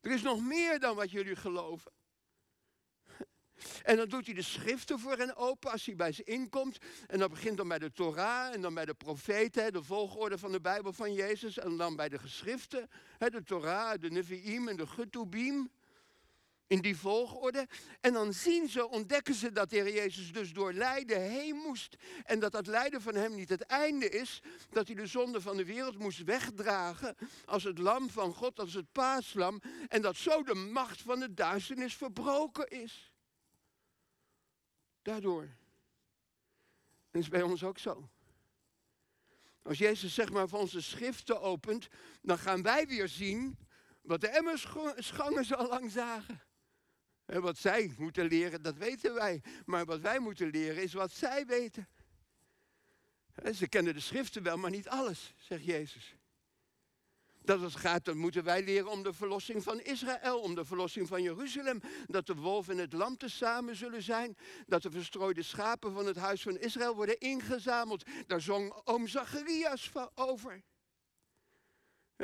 Er 0.00 0.10
is 0.10 0.22
nog 0.22 0.40
meer 0.40 0.80
dan 0.80 0.96
wat 0.96 1.10
jullie 1.10 1.36
geloven. 1.36 1.92
En 3.82 3.96
dan 3.96 4.08
doet 4.08 4.26
hij 4.26 4.34
de 4.34 4.42
schriften 4.42 4.98
voor 4.98 5.16
hen 5.16 5.36
open 5.36 5.70
als 5.70 5.86
hij 5.86 5.96
bij 5.96 6.12
ze 6.12 6.24
inkomt. 6.24 6.78
En 7.06 7.18
dan 7.18 7.30
begint 7.30 7.56
dan 7.56 7.68
bij 7.68 7.78
de 7.78 7.92
Torah 7.92 8.54
en 8.54 8.60
dan 8.60 8.74
bij 8.74 8.84
de 8.84 8.94
profeten, 8.94 9.72
de 9.72 9.82
volgorde 9.82 10.38
van 10.38 10.52
de 10.52 10.60
Bijbel 10.60 10.92
van 10.92 11.12
Jezus. 11.12 11.58
En 11.58 11.76
dan 11.76 11.96
bij 11.96 12.08
de 12.08 12.18
geschriften, 12.18 12.90
de 13.18 13.42
Torah, 13.44 14.00
de 14.00 14.10
Nevi'im 14.10 14.68
en 14.68 14.76
de 14.76 14.86
Getubim. 14.86 15.70
In 16.66 16.80
die 16.80 16.96
volgorde. 16.96 17.66
En 18.00 18.12
dan 18.12 18.32
zien 18.32 18.68
ze, 18.68 18.88
ontdekken 18.88 19.34
ze 19.34 19.52
dat 19.52 19.70
de 19.70 19.76
Heer 19.76 19.94
Jezus 19.94 20.32
dus 20.32 20.52
door 20.52 20.72
lijden 20.72 21.20
heen 21.20 21.56
moest. 21.56 21.96
En 22.24 22.38
dat 22.38 22.52
dat 22.52 22.66
lijden 22.66 23.02
van 23.02 23.14
hem 23.14 23.34
niet 23.34 23.48
het 23.48 23.62
einde 23.62 24.08
is. 24.08 24.42
Dat 24.70 24.86
hij 24.86 24.96
de 24.96 25.06
zonde 25.06 25.40
van 25.40 25.56
de 25.56 25.64
wereld 25.64 25.98
moest 25.98 26.24
wegdragen. 26.24 27.16
Als 27.44 27.64
het 27.64 27.78
lam 27.78 28.10
van 28.10 28.34
God, 28.34 28.58
als 28.58 28.74
het 28.74 28.92
paaslam. 28.92 29.60
En 29.88 30.02
dat 30.02 30.16
zo 30.16 30.42
de 30.42 30.54
macht 30.54 31.02
van 31.02 31.20
de 31.20 31.34
duisternis 31.34 31.96
verbroken 31.96 32.68
is. 32.68 33.12
Daardoor. 35.08 35.48
Dat 37.10 37.22
is 37.22 37.28
bij 37.28 37.42
ons 37.42 37.64
ook 37.64 37.78
zo. 37.78 38.08
Als 39.62 39.78
Jezus 39.78 40.14
zeg 40.14 40.30
maar 40.30 40.48
van 40.48 40.60
onze 40.60 40.82
schriften 40.82 41.40
opent, 41.40 41.88
dan 42.22 42.38
gaan 42.38 42.62
wij 42.62 42.86
weer 42.86 43.08
zien 43.08 43.58
wat 44.00 44.20
de 44.20 44.28
Emmerschangers 44.28 45.54
al 45.54 45.68
lang 45.68 45.90
zagen. 45.90 46.42
En 47.24 47.42
wat 47.42 47.58
zij 47.58 47.94
moeten 47.98 48.26
leren, 48.26 48.62
dat 48.62 48.76
weten 48.76 49.14
wij. 49.14 49.42
Maar 49.64 49.84
wat 49.84 50.00
wij 50.00 50.18
moeten 50.18 50.50
leren 50.50 50.82
is 50.82 50.92
wat 50.92 51.12
zij 51.12 51.46
weten. 51.46 51.88
Ze 53.54 53.68
kennen 53.68 53.94
de 53.94 54.00
schriften 54.00 54.42
wel, 54.42 54.56
maar 54.56 54.70
niet 54.70 54.88
alles, 54.88 55.34
zegt 55.36 55.64
Jezus. 55.64 56.17
Dat 57.48 57.60
het 57.60 57.76
gaat, 57.76 58.04
dan 58.04 58.16
moeten 58.16 58.44
wij 58.44 58.64
leren 58.64 58.90
om 58.90 59.02
de 59.02 59.12
verlossing 59.12 59.62
van 59.62 59.80
Israël, 59.80 60.40
om 60.40 60.54
de 60.54 60.64
verlossing 60.64 61.08
van 61.08 61.22
Jeruzalem. 61.22 61.80
Dat 62.06 62.26
de 62.26 62.34
wolf 62.34 62.68
en 62.68 62.78
het 62.78 62.92
lam 62.92 63.16
tezamen 63.16 63.76
zullen 63.76 64.02
zijn. 64.02 64.36
Dat 64.66 64.82
de 64.82 64.90
verstrooide 64.90 65.42
schapen 65.42 65.92
van 65.92 66.06
het 66.06 66.16
huis 66.16 66.42
van 66.42 66.58
Israël 66.58 66.94
worden 66.94 67.18
ingezameld. 67.18 68.04
Daar 68.26 68.40
zong 68.40 68.72
oom 68.84 69.06
Zacharias 69.06 69.90
over 70.14 70.62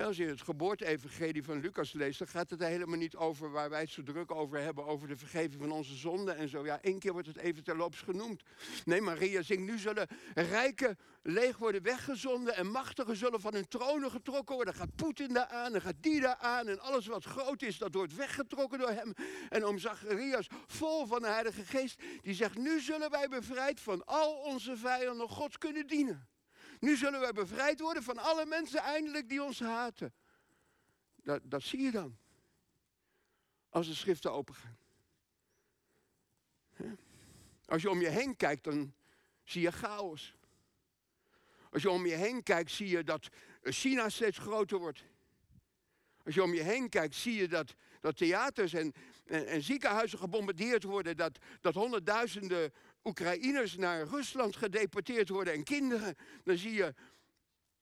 als 0.03 0.17
je 0.17 0.27
het 0.27 0.43
geboorte-evangelie 0.43 1.45
van 1.45 1.61
Lucas 1.61 1.93
leest, 1.93 2.19
dan 2.19 2.29
gaat 2.29 2.51
het 2.51 2.61
er 2.61 2.69
helemaal 2.69 2.99
niet 2.99 3.17
over 3.17 3.51
waar 3.51 3.71
wij 3.71 3.81
het 3.81 3.91
zo 3.91 4.03
druk 4.03 4.31
over 4.31 4.61
hebben, 4.61 4.87
over 4.87 5.09
de 5.09 5.17
vergeving 5.17 5.61
van 5.61 5.73
onze 5.73 5.97
zonden 5.97 6.37
en 6.37 6.49
zo. 6.49 6.65
Ja, 6.65 6.81
één 6.81 6.99
keer 6.99 7.13
wordt 7.13 7.27
het 7.27 7.37
even 7.37 7.65
terloops 7.65 8.01
genoemd. 8.01 8.43
Nee, 8.85 9.01
Maria 9.01 9.43
zingt, 9.43 9.63
nu 9.63 9.79
zullen 9.79 10.09
rijken 10.35 10.99
leeg 11.23 11.57
worden 11.57 11.83
weggezonden 11.83 12.57
en 12.57 12.71
machtigen 12.71 13.17
zullen 13.17 13.41
van 13.41 13.55
hun 13.55 13.69
tronen 13.69 14.11
getrokken 14.11 14.55
worden. 14.55 14.75
Dan 14.75 14.83
gaat 14.83 14.97
Poetin 14.97 15.33
daar 15.33 15.47
aan, 15.47 15.75
en 15.75 15.81
gaat 15.81 16.03
die 16.03 16.21
daar 16.21 16.37
aan 16.37 16.69
en 16.69 16.81
alles 16.81 17.07
wat 17.07 17.25
groot 17.25 17.63
is, 17.63 17.79
dat 17.79 17.95
wordt 17.95 18.15
weggetrokken 18.15 18.79
door 18.79 18.91
hem. 18.91 19.13
En 19.49 19.67
om 19.67 19.79
Zacharias, 19.79 20.47
vol 20.67 21.07
van 21.07 21.21
de 21.21 21.29
Heilige 21.29 21.65
Geest, 21.65 22.03
die 22.23 22.35
zegt, 22.35 22.59
nu 22.59 22.81
zullen 22.81 23.11
wij 23.11 23.29
bevrijd 23.29 23.81
van 23.81 24.05
al 24.05 24.35
onze 24.35 24.77
vijanden 24.77 25.29
God 25.29 25.59
kunnen 25.59 25.87
dienen. 25.87 26.29
Nu 26.85 26.97
zullen 26.97 27.21
we 27.21 27.33
bevrijd 27.33 27.81
worden 27.81 28.03
van 28.03 28.19
alle 28.19 28.47
mensen 28.47 28.81
eindelijk 28.81 29.29
die 29.29 29.43
ons 29.43 29.61
haten. 29.61 30.15
Dat, 31.23 31.41
dat 31.45 31.63
zie 31.63 31.81
je 31.81 31.91
dan. 31.91 32.17
Als 33.69 33.87
de 33.87 33.95
schriften 33.95 34.33
opengaan. 34.33 34.79
Als 37.65 37.83
je 37.83 37.91
om 37.91 38.01
je 38.01 38.09
heen 38.09 38.37
kijkt, 38.37 38.65
dan 38.65 38.95
zie 39.45 39.63
je 39.63 39.73
chaos. 39.73 40.37
Als 41.71 41.83
je 41.83 41.91
om 41.91 42.07
je 42.07 42.15
heen 42.15 42.43
kijkt, 42.43 42.71
zie 42.71 42.89
je 42.89 43.05
dat 43.05 43.29
China 43.63 44.09
steeds 44.09 44.39
groter 44.39 44.79
wordt. 44.79 45.05
Als 46.25 46.35
je 46.35 46.43
om 46.43 46.55
je 46.55 46.63
heen 46.63 46.89
kijkt, 46.89 47.15
zie 47.15 47.35
je 47.35 47.49
dat, 47.49 47.75
dat 48.01 48.17
theaters 48.17 48.73
en, 48.73 48.93
en, 49.25 49.47
en 49.47 49.63
ziekenhuizen 49.63 50.19
gebombardeerd 50.19 50.83
worden. 50.83 51.17
Dat, 51.17 51.39
dat 51.61 51.75
honderdduizenden 51.75 52.73
Oekraïners 53.05 53.77
naar 53.77 54.07
Rusland 54.07 54.57
gedeporteerd 54.57 55.29
worden 55.29 55.55
en 55.55 55.65
kinderen, 55.65 56.17
dan 56.45 56.57
zie 56.57 56.73
je 56.73 56.95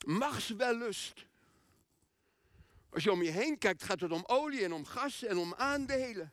machtswellust. 0.07 1.27
Als 2.91 3.03
je 3.03 3.13
om 3.13 3.23
je 3.23 3.31
heen 3.31 3.59
kijkt, 3.59 3.83
gaat 3.83 4.01
het 4.01 4.13
om 4.13 4.25
olie 4.27 4.65
en 4.65 4.73
om 4.73 4.85
gas 4.85 5.23
en 5.23 5.37
om 5.37 5.55
aandelen, 5.55 6.33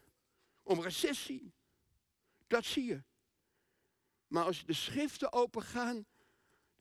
om 0.64 0.82
recessie. 0.82 1.54
Dat 2.48 2.66
zie 2.66 2.86
je. 2.86 3.04
Maar 4.28 4.44
als 4.44 4.66
de 4.66 4.74
schriften 4.74 5.34
opengaan, 5.34 6.06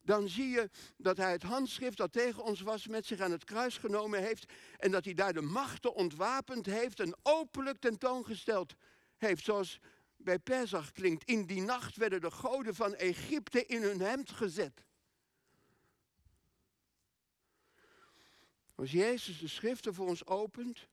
dan 0.01 0.29
zie 0.29 0.49
je 0.49 0.71
dat 0.97 1.17
hij 1.17 1.33
het 1.33 1.43
handschrift 1.43 1.97
dat 1.97 2.13
tegen 2.13 2.43
ons 2.43 2.61
was 2.61 2.87
met 2.87 3.07
zich 3.07 3.21
aan 3.21 3.31
het 3.31 3.45
kruis 3.45 3.77
genomen 3.77 4.23
heeft 4.23 4.53
en 4.77 4.91
dat 4.91 5.05
hij 5.05 5.15
daar 5.15 5.33
de 5.33 5.41
machten 5.41 5.95
ontwapend 5.95 6.67
heeft 6.67 7.01
en 7.01 7.17
openlijk 7.23 7.79
tentoongesteld 7.79 8.75
heeft. 9.17 9.45
Zoals 9.45 9.81
bij 10.29 10.39
Pesach 10.39 10.93
klinkt. 10.93 11.25
In 11.25 11.47
die 11.47 11.63
nacht 11.63 11.97
werden 11.97 12.21
de 12.21 12.31
goden 12.31 12.75
van 12.75 12.95
Egypte 12.95 13.67
in 13.67 13.83
hun 13.83 14.01
hemd 14.01 14.31
gezet. 14.31 14.85
Als 18.75 18.91
Jezus 18.91 19.39
de 19.39 19.49
schriften 19.49 19.95
voor 19.95 20.07
ons 20.07 20.27
opent, 20.27 20.89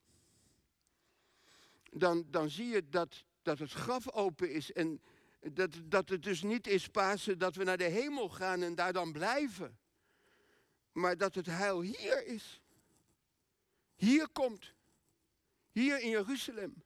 dan, 1.92 2.26
dan 2.30 2.50
zie 2.50 2.68
je 2.68 2.90
dat, 2.90 3.24
dat 3.42 3.60
het 3.60 3.72
graf 3.72 4.12
open 4.12 4.52
is. 4.52 4.72
En 4.72 5.02
dat, 5.40 5.82
dat 5.84 6.10
het 6.10 6.24
dus 6.24 6.42
niet 6.42 6.68
is 6.68 6.88
Pasen 6.88 7.38
dat 7.38 7.56
we 7.56 7.64
naar 7.64 7.78
de 7.78 7.84
hemel 7.84 8.30
gaan 8.30 8.62
en 8.64 8.76
daar 8.76 8.94
dan 8.94 9.12
blijven. 9.12 9.78
Maar 10.92 11.18
dat 11.18 11.36
het 11.36 11.46
heil 11.46 11.82
hier 11.82 12.26
is. 12.26 12.62
Hier 13.96 14.30
komt. 14.30 14.74
Hier 15.72 16.00
in 16.00 16.10
Jeruzalem. 16.10 16.85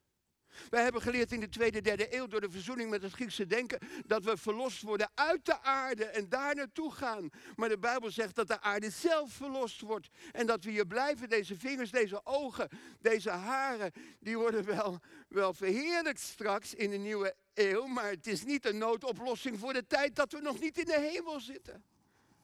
Wij 0.69 0.83
hebben 0.83 1.01
geleerd 1.01 1.31
in 1.31 1.39
de 1.39 1.49
tweede, 1.49 1.81
derde 1.81 2.15
eeuw 2.15 2.27
door 2.27 2.41
de 2.41 2.49
verzoening 2.49 2.89
met 2.89 3.01
het 3.01 3.13
Griekse 3.13 3.45
denken 3.45 3.79
dat 4.05 4.23
we 4.23 4.37
verlost 4.37 4.81
worden 4.81 5.11
uit 5.15 5.45
de 5.45 5.61
aarde 5.61 6.05
en 6.05 6.29
daar 6.29 6.55
naartoe 6.55 6.91
gaan. 6.91 7.29
Maar 7.55 7.69
de 7.69 7.79
Bijbel 7.79 8.11
zegt 8.11 8.35
dat 8.35 8.47
de 8.47 8.61
aarde 8.61 8.89
zelf 8.89 9.31
verlost 9.31 9.81
wordt 9.81 10.09
en 10.31 10.45
dat 10.45 10.63
we 10.63 10.71
hier 10.71 10.87
blijven. 10.87 11.29
Deze 11.29 11.55
vingers, 11.55 11.91
deze 11.91 12.25
ogen, 12.25 12.69
deze 12.99 13.29
haren, 13.29 13.91
die 14.19 14.37
worden 14.37 14.65
wel, 14.65 14.99
wel 15.27 15.53
verheerlijkt 15.53 16.19
straks 16.19 16.73
in 16.73 16.89
de 16.89 16.97
nieuwe 16.97 17.35
eeuw. 17.53 17.85
Maar 17.85 18.09
het 18.09 18.27
is 18.27 18.43
niet 18.43 18.65
een 18.65 18.77
noodoplossing 18.77 19.59
voor 19.59 19.73
de 19.73 19.87
tijd 19.87 20.15
dat 20.15 20.31
we 20.31 20.39
nog 20.41 20.59
niet 20.59 20.77
in 20.77 20.85
de 20.85 20.99
hemel 20.99 21.39
zitten. 21.39 21.83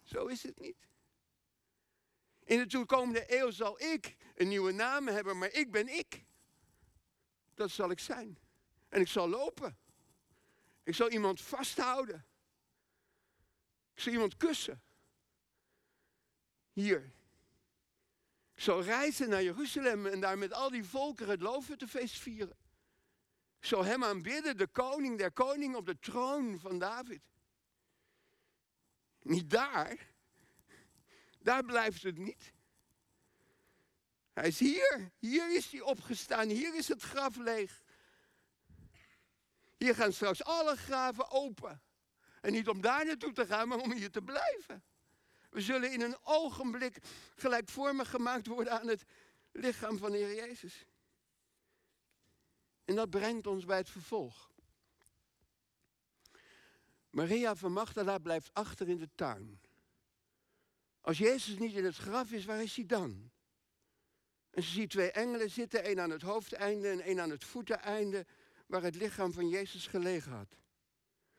Zo 0.04 0.26
is 0.26 0.44
het 0.44 0.60
niet. 0.60 0.88
In 2.44 2.58
de 2.58 2.68
toekomende 2.68 3.24
eeuw 3.40 3.52
zal 3.52 3.82
ik 3.82 4.16
een 4.36 4.48
nieuwe 4.48 4.72
naam 4.72 5.08
hebben, 5.08 5.38
maar 5.38 5.54
ik 5.54 5.72
ben 5.72 5.88
ik 5.98 6.25
dat 7.56 7.72
zal 7.72 7.90
ik 7.90 8.00
zijn. 8.00 8.38
En 8.90 9.02
ik 9.02 9.08
zal 9.08 9.30
lopen. 9.30 9.78
Ik 10.84 10.96
zal 10.96 11.10
iemand 11.10 11.42
vasthouden. 11.42 12.26
Ik 13.94 14.02
zal 14.02 14.12
iemand 14.12 14.38
kussen. 14.38 14.82
Hier. 16.74 17.14
Ik 18.54 18.62
zal 18.62 18.84
reizen 18.84 19.30
naar 19.30 19.44
Jeruzalem 19.44 20.06
en 20.06 20.20
daar 20.20 20.38
met 20.38 20.54
al 20.54 20.70
die 20.70 20.84
volkeren 20.84 21.32
het 21.32 21.42
Loofhuttenfeest 21.42 22.20
vieren. 22.20 22.58
Ik 23.60 23.66
zal 23.66 23.84
hem 23.84 24.04
aanbidden, 24.04 24.58
de 24.58 24.68
koning 24.68 25.18
der 25.18 25.32
koningen 25.32 25.78
op 25.78 25.86
de 25.86 26.00
troon 26.00 26.60
van 26.60 26.80
David. 26.80 27.22
Niet 29.22 29.50
daar. 29.50 30.14
Daar 31.40 31.64
blijft 31.64 32.04
het 32.04 32.18
niet. 32.18 32.54
Hij 34.36 34.48
is 34.48 34.60
hier. 34.60 35.12
Hier 35.20 35.56
is 35.56 35.72
hij 35.72 35.82
opgestaan. 35.82 36.50
Hier 36.50 36.76
is 36.76 36.88
het 36.88 37.02
graf 37.02 37.36
leeg. 37.36 37.84
Hier 39.78 39.96
gaan 39.96 40.14
straks 40.14 40.44
alle 40.44 40.76
graven 40.76 41.30
open. 41.30 41.82
En 42.42 42.52
niet 42.52 42.68
om 42.68 42.82
daar 42.82 43.06
naartoe 43.06 43.32
te 43.32 43.46
gaan, 43.46 43.68
maar 43.68 43.78
om 43.78 43.92
hier 43.92 44.12
te 44.12 44.22
blijven. 44.22 44.84
We 45.50 45.62
zullen 45.62 45.92
in 45.92 46.02
een 46.02 46.18
ogenblik 46.24 46.98
gelijkvormig 47.36 48.10
gemaakt 48.10 48.48
worden 48.48 48.80
aan 48.80 48.88
het 48.88 49.04
lichaam 49.52 49.98
van 49.98 50.12
de 50.12 50.18
Heer 50.18 50.36
Jezus. 50.36 50.86
En 52.86 52.96
dat 52.96 53.10
brengt 53.10 53.48
ons 53.48 53.66
bij 53.66 53.78
het 53.78 53.90
vervolg. 53.90 54.52
Maria 57.10 57.56
van 57.56 57.72
Magdala 57.72 58.18
blijft 58.18 58.50
achter 58.54 58.90
in 58.90 58.98
de 58.98 59.10
tuin. 59.16 59.62
Als 61.02 61.18
Jezus 61.18 61.58
niet 61.58 61.74
in 61.74 61.86
het 61.86 61.96
graf 61.96 62.32
is, 62.32 62.46
waar 62.46 62.62
is 62.62 62.76
hij 62.76 62.86
dan? 62.86 63.34
En 64.56 64.64
ze 64.64 64.70
ziet 64.70 64.90
twee 64.90 65.12
engelen 65.12 65.50
zitten, 65.50 65.84
één 65.84 66.00
aan 66.00 66.10
het 66.10 66.22
hoofdeinde 66.22 66.90
en 66.90 67.02
één 67.02 67.20
aan 67.20 67.30
het 67.30 67.44
voeteneinde, 67.44 68.26
waar 68.68 68.84
het 68.84 68.96
lichaam 68.96 69.34
van 69.34 69.50
Jezus 69.50 69.88
gelegen 69.88 70.32
had. 70.32 70.58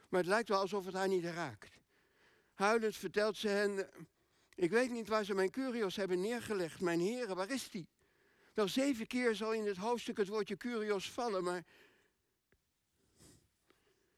Maar 0.08 0.20
het 0.20 0.28
lijkt 0.28 0.48
wel 0.48 0.60
alsof 0.60 0.84
het 0.84 0.94
haar 0.94 1.08
niet 1.08 1.24
raakt. 1.24 1.78
Huilend 2.54 2.96
vertelt 2.96 3.36
ze 3.36 3.48
hen, 3.48 3.88
ik 4.54 4.70
weet 4.70 4.90
niet 4.90 5.08
waar 5.08 5.24
ze 5.24 5.34
mijn 5.34 5.50
curios 5.50 5.96
hebben 5.96 6.20
neergelegd, 6.20 6.80
mijn 6.80 7.00
heren, 7.00 7.36
waar 7.36 7.50
is 7.50 7.70
die? 7.70 7.88
Wel 8.54 8.68
zeven 8.68 9.06
keer 9.06 9.34
zal 9.34 9.52
in 9.52 9.66
het 9.66 9.76
hoofdstuk 9.76 10.16
het 10.16 10.28
woordje 10.28 10.56
curios 10.56 11.10
vallen, 11.10 11.44
maar 11.44 11.64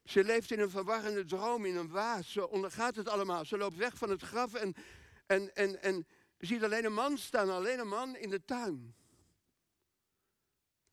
ze 0.04 0.24
leeft 0.24 0.50
in 0.50 0.60
een 0.60 0.70
verwarrende 0.70 1.24
droom, 1.24 1.64
in 1.64 1.76
een 1.76 1.90
waas. 1.90 2.32
Ze 2.32 2.48
ondergaat 2.48 2.96
het 2.96 3.08
allemaal. 3.08 3.44
Ze 3.44 3.56
loopt 3.56 3.76
weg 3.76 3.96
van 3.96 4.10
het 4.10 4.22
graf 4.22 4.54
en, 4.54 4.74
en, 5.26 5.54
en, 5.54 5.82
en 5.82 6.06
je 6.38 6.46
ziet 6.46 6.62
alleen 6.62 6.84
een 6.84 6.92
man 6.92 7.18
staan, 7.18 7.50
alleen 7.50 7.78
een 7.78 7.88
man 7.88 8.16
in 8.16 8.30
de 8.30 8.44
tuin. 8.44 8.94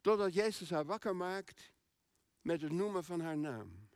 Totdat 0.01 0.33
Jezus 0.33 0.69
haar 0.69 0.85
wakker 0.85 1.15
maakt 1.15 1.71
met 2.41 2.61
het 2.61 2.71
noemen 2.71 3.03
van 3.03 3.19
haar 3.19 3.37
naam. 3.37 3.89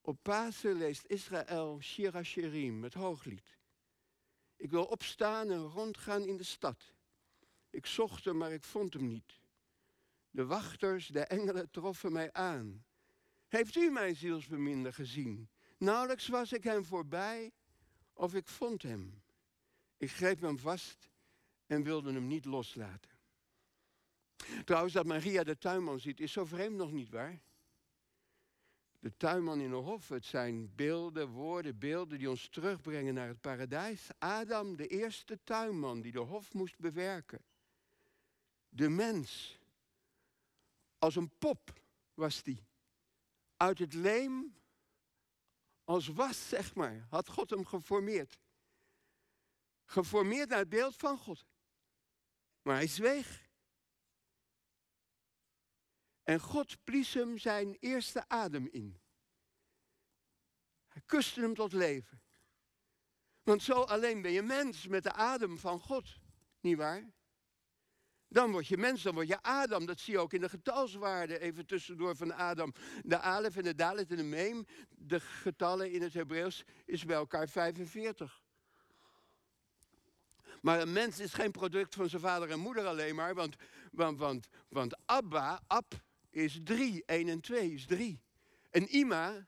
Op 0.00 0.18
Pasen 0.22 0.76
leest 0.76 1.06
Israël 1.06 1.80
Shira 1.80 2.22
Shirim, 2.22 2.82
het 2.82 2.94
hooglied. 2.94 3.58
Ik 4.56 4.70
wil 4.70 4.84
opstaan 4.84 5.50
en 5.50 5.62
rondgaan 5.62 6.22
in 6.22 6.36
de 6.36 6.44
stad. 6.44 6.92
Ik 7.70 7.86
zocht 7.86 8.24
hem, 8.24 8.36
maar 8.36 8.52
ik 8.52 8.64
vond 8.64 8.94
hem 8.94 9.06
niet. 9.06 9.40
De 10.30 10.44
wachters, 10.44 11.06
de 11.06 11.20
engelen 11.20 11.70
troffen 11.70 12.12
mij 12.12 12.32
aan. 12.32 12.84
Heeft 13.48 13.76
u 13.76 13.90
mijn 13.90 14.16
zielsbeminder 14.16 14.92
gezien? 14.92 15.48
Nauwelijks 15.78 16.28
was 16.28 16.52
ik 16.52 16.64
hem 16.64 16.84
voorbij 16.84 17.52
of 18.12 18.34
ik 18.34 18.48
vond 18.48 18.82
hem. 18.82 19.23
Ik 19.96 20.10
greep 20.10 20.40
hem 20.40 20.58
vast 20.58 21.08
en 21.66 21.82
wilde 21.82 22.12
hem 22.12 22.26
niet 22.26 22.44
loslaten. 22.44 23.10
Trouwens, 24.64 24.94
dat 24.94 25.06
Maria 25.06 25.44
de 25.44 25.58
tuinman 25.58 26.00
ziet, 26.00 26.20
is 26.20 26.32
zo 26.32 26.44
vreemd 26.44 26.76
nog 26.76 26.92
niet 26.92 27.10
waar? 27.10 27.40
De 28.98 29.16
tuinman 29.16 29.60
in 29.60 29.70
de 29.70 29.76
hof, 29.76 30.08
het 30.08 30.24
zijn 30.24 30.74
beelden, 30.74 31.28
woorden, 31.28 31.78
beelden 31.78 32.18
die 32.18 32.30
ons 32.30 32.48
terugbrengen 32.48 33.14
naar 33.14 33.28
het 33.28 33.40
paradijs. 33.40 34.08
Adam, 34.18 34.76
de 34.76 34.86
eerste 34.86 35.38
tuinman 35.44 36.00
die 36.00 36.12
de 36.12 36.18
hof 36.18 36.54
moest 36.54 36.78
bewerken. 36.78 37.40
De 38.68 38.88
mens, 38.88 39.58
als 40.98 41.16
een 41.16 41.30
pop 41.38 41.80
was 42.14 42.42
die. 42.42 42.66
Uit 43.56 43.78
het 43.78 43.94
leem, 43.94 44.54
als 45.84 46.08
was, 46.08 46.48
zeg 46.48 46.74
maar, 46.74 47.06
had 47.10 47.28
God 47.28 47.50
hem 47.50 47.66
geformeerd. 47.66 48.38
Geformeerd 49.84 50.48
naar 50.48 50.58
het 50.58 50.68
beeld 50.68 50.96
van 50.96 51.18
God. 51.18 51.46
Maar 52.62 52.76
hij 52.76 52.86
zweeg. 52.86 53.48
En 56.22 56.40
God 56.40 56.84
blies 56.84 57.14
hem 57.14 57.38
zijn 57.38 57.76
eerste 57.80 58.28
adem 58.28 58.68
in. 58.70 59.00
Hij 60.86 61.02
kuste 61.06 61.40
hem 61.40 61.54
tot 61.54 61.72
leven. 61.72 62.22
Want 63.42 63.62
zo 63.62 63.72
alleen 63.72 64.22
ben 64.22 64.32
je 64.32 64.42
mens 64.42 64.86
met 64.86 65.02
de 65.02 65.12
adem 65.12 65.58
van 65.58 65.80
God, 65.80 66.18
niet 66.60 66.76
waar? 66.76 67.12
Dan 68.28 68.50
word 68.50 68.66
je 68.66 68.76
mens, 68.76 69.02
dan 69.02 69.14
word 69.14 69.28
je 69.28 69.42
Adam. 69.42 69.86
Dat 69.86 70.00
zie 70.00 70.12
je 70.12 70.18
ook 70.18 70.32
in 70.32 70.40
de 70.40 70.48
getalswaarden, 70.48 71.40
even 71.40 71.66
tussendoor 71.66 72.16
van 72.16 72.32
Adam. 72.32 72.72
De 73.02 73.18
Alef 73.18 73.56
en 73.56 73.62
de 73.62 73.74
Dalet 73.74 74.10
en 74.10 74.16
de 74.16 74.22
Meem, 74.22 74.64
de 74.88 75.20
getallen 75.20 75.92
in 75.92 76.02
het 76.02 76.14
Hebreeuws, 76.14 76.64
is 76.84 77.04
bij 77.04 77.16
elkaar 77.16 77.48
45. 77.48 78.43
Maar 80.64 80.80
een 80.80 80.92
mens 80.92 81.20
is 81.20 81.32
geen 81.32 81.50
product 81.50 81.94
van 81.94 82.08
zijn 82.08 82.22
vader 82.22 82.50
en 82.50 82.58
moeder 82.58 82.86
alleen 82.86 83.14
maar, 83.14 83.34
want, 83.34 83.56
want, 83.92 84.18
want, 84.18 84.48
want 84.68 84.96
Abba, 85.04 85.60
Ab, 85.66 85.94
is 86.30 86.60
drie. 86.62 87.02
1 87.06 87.28
en 87.28 87.40
2 87.40 87.72
is 87.72 87.86
drie. 87.86 88.22
En 88.70 88.96
Ima, 88.96 89.46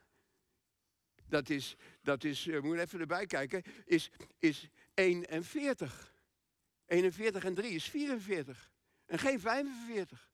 dat 1.29 1.49
is, 1.49 1.77
dat 2.03 2.25
is 2.25 2.47
uh, 2.47 2.61
moet 2.61 2.79
even 2.79 3.01
erbij 3.01 3.27
kijken, 3.27 3.63
is, 3.85 4.11
is 4.39 4.69
41. 4.95 6.15
41 6.87 7.45
en 7.45 7.55
3 7.55 7.71
is 7.71 7.85
44. 7.85 8.71
En 9.07 9.19
geen 9.19 9.41
45. 9.41 10.31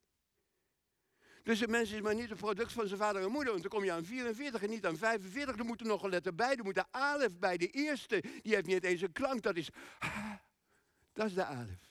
Dus 1.42 1.60
een 1.60 1.70
mens 1.70 1.90
is 1.90 2.00
maar 2.00 2.14
niet 2.14 2.30
een 2.30 2.36
product 2.36 2.72
van 2.72 2.86
zijn 2.86 3.00
vader 3.00 3.22
en 3.22 3.30
moeder. 3.30 3.50
Want 3.50 3.62
dan 3.62 3.72
kom 3.72 3.84
je 3.84 3.92
aan 3.92 4.04
44 4.04 4.62
en 4.62 4.70
niet 4.70 4.86
aan 4.86 4.96
45. 4.96 5.58
Er 5.58 5.64
moet 5.64 5.80
er 5.80 5.86
nog 5.86 6.02
een 6.02 6.10
letter 6.10 6.34
bij. 6.34 6.56
Er 6.56 6.64
moet 6.64 6.74
de 6.74 6.84
alef 6.90 7.38
bij. 7.38 7.56
De 7.56 7.68
eerste, 7.68 8.20
die 8.42 8.54
heeft 8.54 8.66
niet 8.66 8.84
eens 8.84 9.00
een 9.00 9.12
klank. 9.12 9.42
Dat 9.42 9.56
is, 9.56 9.68
dat 11.12 11.26
is 11.26 11.34
de 11.34 11.44
alef. 11.44 11.90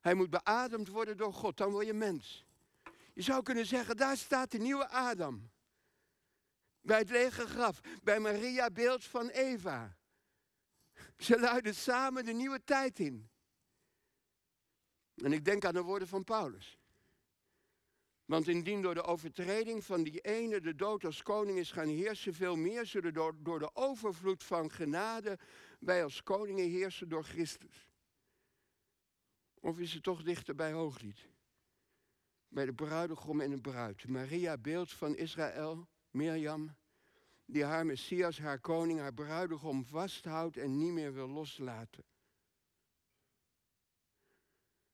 Hij 0.00 0.14
moet 0.14 0.30
beademd 0.30 0.88
worden 0.88 1.16
door 1.16 1.32
God. 1.32 1.56
Dan 1.56 1.70
word 1.70 1.86
je 1.86 1.94
mens. 1.94 2.44
Je 3.12 3.22
zou 3.22 3.42
kunnen 3.42 3.66
zeggen, 3.66 3.96
daar 3.96 4.16
staat 4.16 4.50
de 4.50 4.58
nieuwe 4.58 4.88
Adam. 4.88 5.50
Bij 6.80 6.98
het 6.98 7.10
lege 7.10 7.46
graf, 7.46 7.80
bij 8.02 8.20
Maria 8.20 8.70
beeld 8.70 9.04
van 9.04 9.28
Eva. 9.28 9.96
Ze 11.18 11.40
luiden 11.40 11.74
samen 11.74 12.24
de 12.24 12.32
nieuwe 12.32 12.64
tijd 12.64 12.98
in. 12.98 13.28
En 15.14 15.32
ik 15.32 15.44
denk 15.44 15.64
aan 15.64 15.74
de 15.74 15.82
woorden 15.82 16.08
van 16.08 16.24
Paulus. 16.24 16.78
Want 18.24 18.48
indien 18.48 18.82
door 18.82 18.94
de 18.94 19.02
overtreding 19.02 19.84
van 19.84 20.02
die 20.02 20.20
ene 20.20 20.60
de 20.60 20.74
dood 20.74 21.04
als 21.04 21.22
koning 21.22 21.58
is 21.58 21.72
gaan 21.72 21.88
heersen, 21.88 22.34
veel 22.34 22.56
meer 22.56 22.86
zullen 22.86 23.12
door, 23.12 23.34
door 23.38 23.58
de 23.58 23.74
overvloed 23.74 24.44
van 24.44 24.70
genade 24.70 25.38
wij 25.80 26.02
als 26.02 26.22
koningen 26.22 26.70
heersen 26.70 27.08
door 27.08 27.24
Christus. 27.24 27.85
Of 29.60 29.78
is 29.78 29.92
het 29.92 30.02
toch 30.02 30.22
dichter 30.22 30.54
bij 30.54 30.72
Hooglied? 30.72 31.28
bij 32.56 32.64
de 32.64 32.74
bruidegom 32.74 33.40
en 33.40 33.50
de 33.50 33.60
bruid. 33.60 34.08
Maria, 34.08 34.58
beeld 34.58 34.92
van 34.92 35.16
Israël, 35.16 35.88
Mirjam, 36.10 36.76
die 37.44 37.64
haar 37.64 37.86
Messias, 37.86 38.38
haar 38.38 38.60
koning, 38.60 38.98
haar 38.98 39.14
bruidegom 39.14 39.84
vasthoudt 39.84 40.56
en 40.56 40.76
niet 40.76 40.92
meer 40.92 41.14
wil 41.14 41.28
loslaten. 41.28 42.04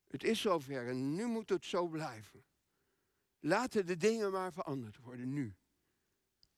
Het 0.07 0.25
is 0.25 0.41
zover 0.41 0.89
en 0.89 1.15
nu 1.15 1.27
moet 1.27 1.49
het 1.49 1.65
zo 1.65 1.87
blijven. 1.87 2.45
Laten 3.39 3.87
de 3.87 3.97
dingen 3.97 4.33
maar 4.33 4.53
veranderd 4.53 4.97
worden, 4.97 5.33
nu. 5.33 5.57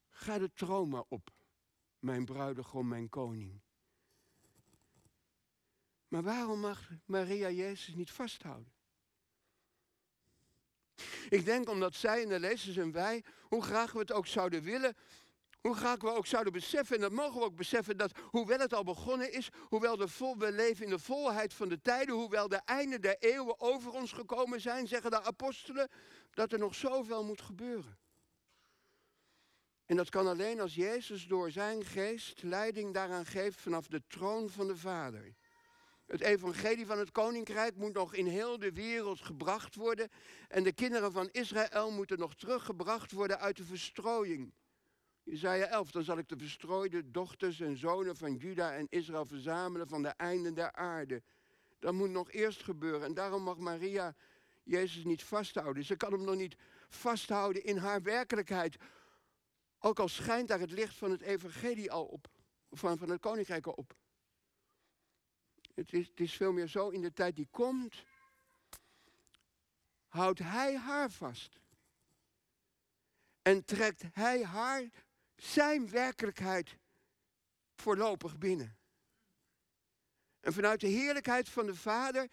Ga 0.08 0.38
de 0.38 0.84
maar 0.86 1.04
op, 1.08 1.30
mijn 1.98 2.24
bruidegom, 2.24 2.88
mijn 2.88 3.08
koning. 3.08 3.60
Maar 6.14 6.22
waarom 6.22 6.60
mag 6.60 6.88
Maria 7.04 7.50
Jezus 7.50 7.94
niet 7.94 8.10
vasthouden? 8.10 8.72
Ik 11.28 11.44
denk 11.44 11.68
omdat 11.68 11.94
zij 11.94 12.22
en 12.22 12.28
de 12.28 12.40
lezers 12.40 12.76
en 12.76 12.92
wij, 12.92 13.24
hoe 13.40 13.62
graag 13.62 13.92
we 13.92 13.98
het 13.98 14.12
ook 14.12 14.26
zouden 14.26 14.62
willen, 14.62 14.96
hoe 15.60 15.74
graag 15.74 16.00
we 16.00 16.10
ook 16.10 16.26
zouden 16.26 16.52
beseffen, 16.52 16.96
en 16.96 17.00
dat 17.02 17.12
mogen 17.12 17.38
we 17.38 17.44
ook 17.44 17.56
beseffen, 17.56 17.96
dat 17.96 18.18
hoewel 18.30 18.58
het 18.58 18.74
al 18.74 18.84
begonnen 18.84 19.32
is, 19.32 19.48
hoewel 19.68 19.96
de 19.96 20.08
vol, 20.08 20.38
we 20.38 20.52
leven 20.52 20.84
in 20.84 20.90
de 20.90 20.98
volheid 20.98 21.54
van 21.54 21.68
de 21.68 21.80
tijden, 21.80 22.14
hoewel 22.14 22.48
de 22.48 22.60
einde 22.64 22.98
der 22.98 23.16
eeuwen 23.18 23.60
over 23.60 23.92
ons 23.92 24.12
gekomen 24.12 24.60
zijn, 24.60 24.86
zeggen 24.86 25.10
de 25.10 25.22
apostelen, 25.22 25.88
dat 26.30 26.52
er 26.52 26.58
nog 26.58 26.74
zoveel 26.74 27.24
moet 27.24 27.40
gebeuren. 27.40 27.98
En 29.86 29.96
dat 29.96 30.08
kan 30.08 30.26
alleen 30.26 30.60
als 30.60 30.74
Jezus 30.74 31.26
door 31.26 31.50
zijn 31.50 31.84
geest 31.84 32.42
leiding 32.42 32.94
daaraan 32.94 33.26
geeft 33.26 33.60
vanaf 33.60 33.86
de 33.86 34.02
troon 34.06 34.50
van 34.50 34.66
de 34.66 34.76
Vader. 34.76 35.34
Het 36.06 36.20
evangelie 36.20 36.86
van 36.86 36.98
het 36.98 37.10
koninkrijk 37.10 37.76
moet 37.76 37.92
nog 37.92 38.14
in 38.14 38.26
heel 38.26 38.58
de 38.58 38.72
wereld 38.72 39.20
gebracht 39.20 39.74
worden. 39.74 40.08
En 40.48 40.62
de 40.62 40.72
kinderen 40.72 41.12
van 41.12 41.28
Israël 41.32 41.90
moeten 41.90 42.18
nog 42.18 42.34
teruggebracht 42.34 43.12
worden 43.12 43.40
uit 43.40 43.56
de 43.56 43.64
verstrooiing. 43.64 44.52
Isaiah 45.24 45.70
11, 45.70 45.90
dan 45.90 46.04
zal 46.04 46.18
ik 46.18 46.28
de 46.28 46.38
verstrooide 46.38 47.10
dochters 47.10 47.60
en 47.60 47.76
zonen 47.76 48.16
van 48.16 48.34
Juda 48.34 48.72
en 48.72 48.86
Israël 48.88 49.26
verzamelen 49.26 49.88
van 49.88 50.02
de 50.02 50.08
einden 50.08 50.54
der 50.54 50.72
aarde. 50.72 51.22
Dat 51.78 51.92
moet 51.92 52.10
nog 52.10 52.30
eerst 52.30 52.62
gebeuren. 52.62 53.02
En 53.02 53.14
daarom 53.14 53.42
mag 53.42 53.58
Maria 53.58 54.14
Jezus 54.62 55.04
niet 55.04 55.24
vasthouden. 55.24 55.84
Ze 55.84 55.96
kan 55.96 56.12
hem 56.12 56.24
nog 56.24 56.36
niet 56.36 56.56
vasthouden 56.88 57.64
in 57.64 57.76
haar 57.76 58.02
werkelijkheid. 58.02 58.76
Ook 59.78 59.98
al 59.98 60.08
schijnt 60.08 60.48
daar 60.48 60.60
het 60.60 60.70
licht 60.70 60.96
van 60.96 61.10
het 61.10 61.20
evangelie 61.20 61.92
al 61.92 62.04
op. 62.04 62.28
Van, 62.70 62.98
van 62.98 63.08
het 63.10 63.20
koninkrijk 63.20 63.66
al 63.66 63.72
op. 63.72 63.94
Het 65.74 65.92
is, 66.14 66.34
veel 66.34 66.52
meer 66.52 66.66
zo, 66.66 66.88
in 66.88 67.00
de 67.00 67.12
tijd 67.12 67.36
die 67.36 67.48
komt, 67.50 68.04
houdt 70.06 70.38
hij 70.38 70.76
haar 70.76 71.10
vast. 71.10 71.60
En 73.42 73.64
trekt 73.64 74.02
hij 74.12 74.44
haar 74.44 74.90
zijn 75.36 75.90
werkelijkheid 75.90 76.76
voorlopig 77.74 78.38
binnen. 78.38 78.76
En 80.40 80.52
vanuit 80.52 80.80
de 80.80 80.86
heerlijkheid 80.86 81.48
van 81.48 81.66
de 81.66 81.74
Vader 81.74 82.28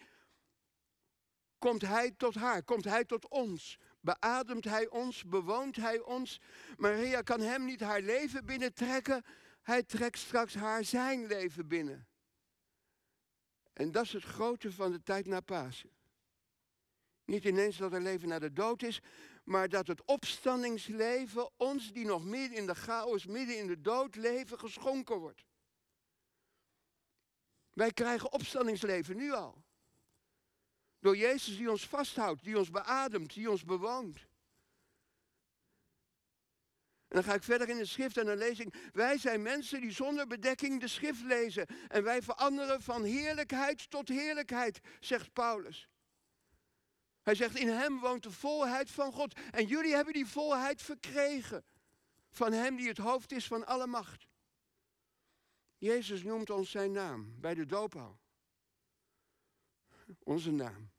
komt 1.58 1.82
hij 1.82 2.10
tot 2.10 2.34
haar, 2.34 2.62
komt 2.62 2.84
hij 2.84 3.04
tot 3.04 3.28
ons. 3.28 3.78
Beademt 4.00 4.64
hij 4.64 4.88
ons, 4.88 5.24
bewoont 5.24 5.76
hij 5.76 6.00
ons. 6.00 6.40
Maria 6.76 7.22
kan 7.22 7.40
hem 7.40 7.64
niet 7.64 7.80
haar 7.80 8.00
leven 8.00 8.44
binnentrekken. 8.44 9.24
Hij 9.62 9.82
trekt 9.82 10.18
straks 10.18 10.54
haar 10.54 10.84
zijn 10.84 11.26
leven 11.26 11.68
binnen. 11.68 12.06
En 13.72 13.92
dat 13.92 14.04
is 14.04 14.12
het 14.12 14.24
grote 14.24 14.72
van 14.72 14.92
de 14.92 15.02
tijd 15.02 15.26
na 15.26 15.40
Pasen. 15.40 15.90
Niet 17.24 17.44
ineens 17.44 17.76
dat 17.76 17.92
er 17.92 18.00
leven 18.00 18.28
na 18.28 18.38
de 18.38 18.52
dood 18.52 18.82
is, 18.82 19.00
maar 19.44 19.68
dat 19.68 19.86
het 19.86 20.04
opstandingsleven 20.04 21.50
ons 21.56 21.92
die 21.92 22.04
nog 22.04 22.24
midden 22.24 22.58
in 22.58 22.66
de 22.66 22.74
chaos, 22.74 23.26
midden 23.26 23.58
in 23.58 23.66
de 23.66 23.80
dood 23.80 24.14
leven, 24.14 24.58
geschonken 24.58 25.16
wordt. 25.16 25.44
Wij 27.72 27.92
krijgen 27.92 28.32
opstandingsleven 28.32 29.16
nu 29.16 29.32
al. 29.32 29.62
Door 30.98 31.16
Jezus 31.16 31.56
die 31.56 31.70
ons 31.70 31.86
vasthoudt, 31.86 32.44
die 32.44 32.58
ons 32.58 32.70
beademt, 32.70 33.34
die 33.34 33.50
ons 33.50 33.64
bewoont. 33.64 34.26
En 37.12 37.18
dan 37.18 37.24
ga 37.30 37.34
ik 37.34 37.42
verder 37.42 37.68
in 37.68 37.76
de 37.76 37.84
schrift 37.84 38.16
en 38.16 38.26
dan 38.26 38.36
lees 38.36 38.60
ik, 38.60 38.90
wij 38.92 39.18
zijn 39.18 39.42
mensen 39.42 39.80
die 39.80 39.90
zonder 39.90 40.26
bedekking 40.26 40.80
de 40.80 40.88
schrift 40.88 41.22
lezen. 41.22 41.66
En 41.88 42.02
wij 42.02 42.22
veranderen 42.22 42.82
van 42.82 43.04
heerlijkheid 43.04 43.90
tot 43.90 44.08
heerlijkheid, 44.08 44.80
zegt 45.00 45.32
Paulus. 45.32 45.88
Hij 47.22 47.34
zegt, 47.34 47.56
in 47.56 47.68
hem 47.68 48.00
woont 48.00 48.22
de 48.22 48.30
volheid 48.30 48.90
van 48.90 49.12
God. 49.12 49.34
En 49.50 49.66
jullie 49.66 49.94
hebben 49.94 50.12
die 50.12 50.26
volheid 50.26 50.82
verkregen. 50.82 51.64
Van 52.30 52.52
hem 52.52 52.76
die 52.76 52.88
het 52.88 52.98
hoofd 52.98 53.32
is 53.32 53.46
van 53.46 53.66
alle 53.66 53.86
macht. 53.86 54.26
Jezus 55.78 56.22
noemt 56.22 56.50
ons 56.50 56.70
zijn 56.70 56.92
naam 56.92 57.40
bij 57.40 57.54
de 57.54 57.66
doop 57.66 57.96
al. 57.96 58.18
Onze 60.18 60.50
naam. 60.50 60.90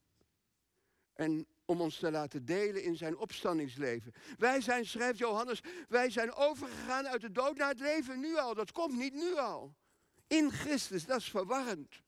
En 1.13 1.47
om 1.73 1.81
ons 1.81 1.97
te 1.97 2.11
laten 2.11 2.45
delen 2.45 2.83
in 2.83 2.95
zijn 2.95 3.17
opstandingsleven. 3.17 4.13
Wij 4.37 4.61
zijn, 4.61 4.85
schrijft 4.85 5.17
Johannes, 5.17 5.61
wij 5.87 6.09
zijn 6.09 6.33
overgegaan 6.33 7.07
uit 7.07 7.21
de 7.21 7.31
dood 7.31 7.57
naar 7.57 7.69
het 7.69 7.79
leven 7.79 8.19
nu 8.19 8.37
al. 8.37 8.53
Dat 8.53 8.71
komt 8.71 8.97
niet 8.97 9.13
nu 9.13 9.35
al. 9.37 9.75
In 10.27 10.51
Christus, 10.51 11.05
dat 11.05 11.19
is 11.19 11.29
verwarrend. 11.29 12.01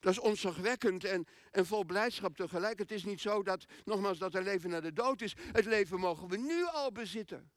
Dat 0.00 0.12
is 0.12 0.18
onzagwekkend 0.18 1.04
en, 1.04 1.26
en 1.50 1.66
vol 1.66 1.84
blijdschap 1.84 2.36
tegelijk. 2.36 2.78
Het 2.78 2.90
is 2.90 3.04
niet 3.04 3.20
zo 3.20 3.42
dat, 3.42 3.64
nogmaals, 3.84 4.18
dat 4.18 4.34
er 4.34 4.42
leven 4.42 4.70
naar 4.70 4.82
de 4.82 4.92
dood 4.92 5.20
is. 5.20 5.34
Het 5.52 5.64
leven 5.64 6.00
mogen 6.00 6.28
we 6.28 6.36
nu 6.36 6.64
al 6.64 6.92
bezitten. 6.92 7.50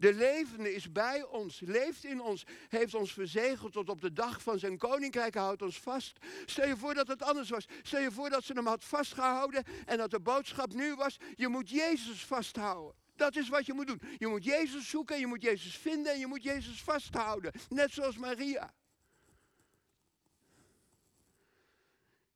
De 0.00 0.14
levende 0.14 0.74
is 0.74 0.92
bij 0.92 1.24
ons, 1.24 1.60
leeft 1.60 2.04
in 2.04 2.20
ons, 2.20 2.44
heeft 2.68 2.94
ons 2.94 3.12
verzegeld 3.12 3.72
tot 3.72 3.88
op 3.88 4.00
de 4.00 4.12
dag 4.12 4.42
van 4.42 4.58
zijn 4.58 4.78
koninkrijk, 4.78 5.34
houdt 5.34 5.62
ons 5.62 5.80
vast. 5.80 6.18
Stel 6.46 6.66
je 6.66 6.76
voor 6.76 6.94
dat 6.94 7.08
het 7.08 7.22
anders 7.22 7.50
was. 7.50 7.66
Stel 7.82 8.00
je 8.00 8.10
voor 8.10 8.30
dat 8.30 8.44
ze 8.44 8.52
hem 8.52 8.66
had 8.66 8.84
vastgehouden 8.84 9.64
en 9.86 9.98
dat 9.98 10.10
de 10.10 10.20
boodschap 10.20 10.72
nu 10.72 10.94
was, 10.94 11.16
je 11.34 11.48
moet 11.48 11.70
Jezus 11.70 12.24
vasthouden. 12.24 12.94
Dat 13.16 13.36
is 13.36 13.48
wat 13.48 13.66
je 13.66 13.72
moet 13.72 13.86
doen. 13.86 14.00
Je 14.18 14.26
moet 14.26 14.44
Jezus 14.44 14.88
zoeken, 14.88 15.18
je 15.18 15.26
moet 15.26 15.42
Jezus 15.42 15.76
vinden 15.76 16.12
en 16.12 16.18
je 16.18 16.26
moet 16.26 16.42
Jezus 16.42 16.82
vasthouden. 16.82 17.52
Net 17.68 17.92
zoals 17.92 18.16
Maria. 18.16 18.74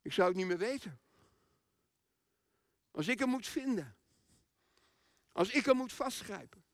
Ik 0.01 0.13
zou 0.13 0.27
het 0.27 0.37
niet 0.37 0.47
meer 0.47 0.57
weten. 0.57 0.99
Als 2.91 3.07
ik 3.07 3.19
hem 3.19 3.29
moet 3.29 3.47
vinden. 3.47 3.95
Als 5.31 5.49
ik 5.49 5.65
hem 5.65 5.77
moet 5.77 5.93
vastgrijpen. 5.93 6.64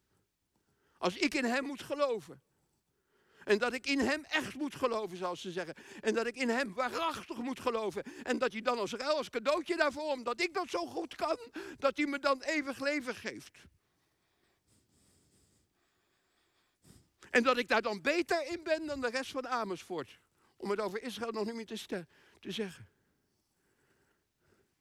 Als 1.01 1.17
ik 1.17 1.33
in 1.33 1.45
hem 1.45 1.63
moet 1.63 1.83
geloven. 1.83 2.41
En 3.43 3.57
dat 3.57 3.73
ik 3.73 3.85
in 3.85 3.99
hem 3.99 4.23
echt 4.23 4.55
moet 4.55 4.75
geloven, 4.75 5.17
zoals 5.17 5.41
ze 5.41 5.51
zeggen. 5.51 5.75
En 6.01 6.13
dat 6.13 6.27
ik 6.27 6.35
in 6.35 6.49
hem 6.49 6.73
waarachtig 6.73 7.37
moet 7.37 7.59
geloven. 7.59 8.03
En 8.23 8.37
dat 8.37 8.51
hij 8.51 8.61
dan 8.61 8.77
als 8.77 8.91
ruil, 8.91 9.17
als 9.17 9.29
cadeautje 9.29 9.77
daarvoor, 9.77 10.11
omdat 10.11 10.41
ik 10.41 10.53
dat 10.53 10.69
zo 10.69 10.85
goed 10.85 11.15
kan, 11.15 11.37
dat 11.77 11.97
hij 11.97 12.05
me 12.05 12.19
dan 12.19 12.41
eeuwig 12.41 12.79
leven 12.79 13.15
geeft. 13.15 13.57
En 17.29 17.43
dat 17.43 17.57
ik 17.57 17.67
daar 17.67 17.81
dan 17.81 18.01
beter 18.01 18.47
in 18.47 18.63
ben 18.63 18.85
dan 18.85 19.01
de 19.01 19.09
rest 19.09 19.31
van 19.31 19.47
Amersfoort. 19.47 20.19
Om 20.57 20.69
het 20.69 20.79
over 20.79 21.01
Israël 21.01 21.31
nog 21.31 21.45
niet 21.45 21.55
meer 21.55 21.65
te, 21.65 22.05
te 22.39 22.51
zeggen. 22.51 22.89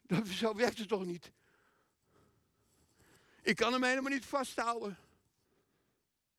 Dat, 0.03 0.29
zo 0.29 0.55
werkt 0.55 0.79
het 0.79 0.89
toch 0.89 1.05
niet? 1.05 1.33
Ik 3.43 3.57
kan 3.57 3.73
hem 3.73 3.85
helemaal 3.85 4.13
niet 4.13 4.27
vasthouden. 4.27 4.99